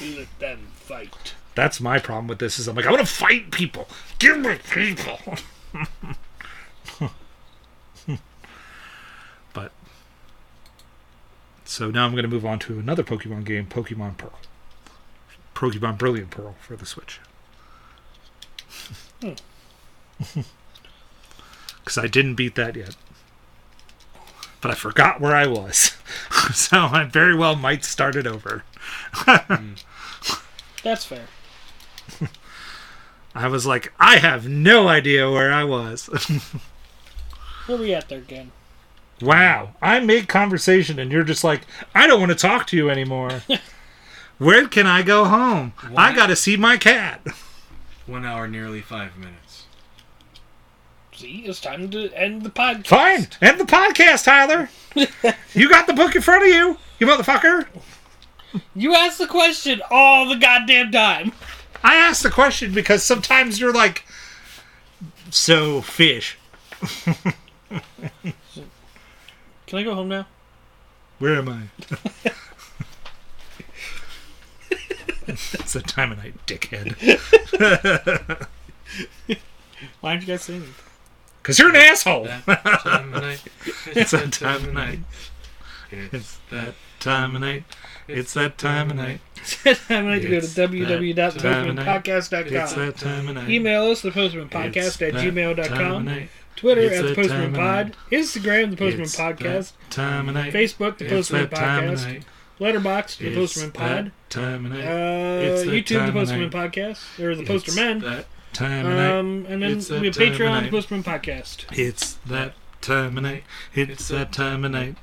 [0.00, 1.34] Let them fight.
[1.54, 2.58] That's my problem with this.
[2.58, 3.88] Is I'm like I want to fight people.
[4.18, 5.18] Give me people.
[9.52, 9.72] but
[11.64, 14.38] so now I'm going to move on to another Pokemon game, Pokemon Pearl.
[15.54, 17.20] Pokemon Brilliant Pearl for the Switch.
[19.20, 19.32] Hmm.
[21.84, 22.96] Because I didn't beat that yet.
[24.60, 25.96] But I forgot where I was.
[26.54, 28.62] so I very well might start it over.
[29.12, 29.72] Hmm.
[30.84, 31.26] That's fair.
[33.34, 36.06] I was like, I have no idea where I was.
[37.66, 38.50] Where are we at there again?
[39.22, 39.74] wow.
[39.80, 41.62] I make conversation and you're just like,
[41.94, 43.42] I don't want to talk to you anymore.
[44.38, 45.72] where can I go home?
[45.96, 47.24] I got to see my cat.
[48.06, 49.66] One hour, nearly five minutes.
[51.14, 52.86] See, it's time to end the podcast.
[52.88, 53.28] Fine.
[53.40, 54.68] End the podcast, Tyler.
[55.54, 57.66] you got the book in front of you, you motherfucker.
[58.74, 61.32] You asked the question all the goddamn time.
[61.82, 64.04] I asked the question because sometimes you're like,
[65.30, 66.38] so fish.
[69.66, 70.26] Can I go home now?
[71.18, 71.62] Where am I?
[75.26, 76.96] it's that time of night, dickhead.
[80.00, 80.74] Why aren't you guys singing?
[81.42, 82.24] Because you're an asshole.
[82.46, 83.42] That time of night.
[83.86, 84.98] It's that time of night.
[85.90, 87.64] It's It's that time of night.
[88.12, 89.20] It's that time of night.
[89.36, 90.68] It's that time of night to go to It's that
[91.38, 92.06] time of night.
[92.06, 92.28] It's
[92.74, 93.48] that time of night.
[93.50, 96.28] Email us, thepostermenpodcast at gmail.com.
[96.56, 97.96] Twitter It's at the Poster Men Pod.
[98.10, 99.72] Instagram, the Poster Men It's Podcast.
[99.72, 100.52] that Time of night.
[100.52, 102.22] Facebook, the Poster Men Podcast.
[102.58, 104.12] Letterbox, the It's Poster Men Pod.
[104.28, 104.84] Time of night.
[104.84, 106.50] Uh, YouTube, the Poster Men.
[106.50, 108.00] Podcast, or the It's Posterman.
[108.02, 109.10] that time of night.
[109.18, 110.70] Um, and then we have Patreon, the.
[110.70, 111.64] Poster Men Podcast.
[111.76, 113.44] It's that time of night.
[113.74, 114.96] It's that time of night.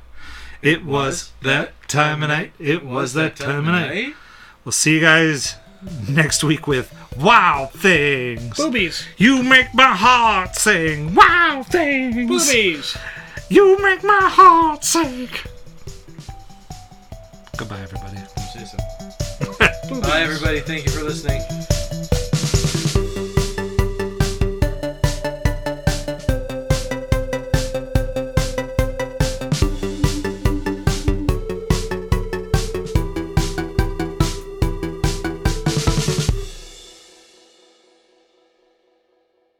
[0.62, 2.52] It was that time of night.
[2.60, 4.14] It was that time of night.
[4.66, 5.56] We'll see you guys
[6.10, 8.58] next week with Wow Things.
[8.58, 11.16] Boobies, You make my heart sing.
[11.16, 12.28] Wow Things.
[12.28, 12.98] boobies.
[13.50, 15.30] You make my heart sing.
[17.58, 18.18] Goodbye, everybody.
[18.54, 18.78] Say so.
[20.02, 20.60] Bye, everybody.
[20.60, 21.42] Thank you for listening.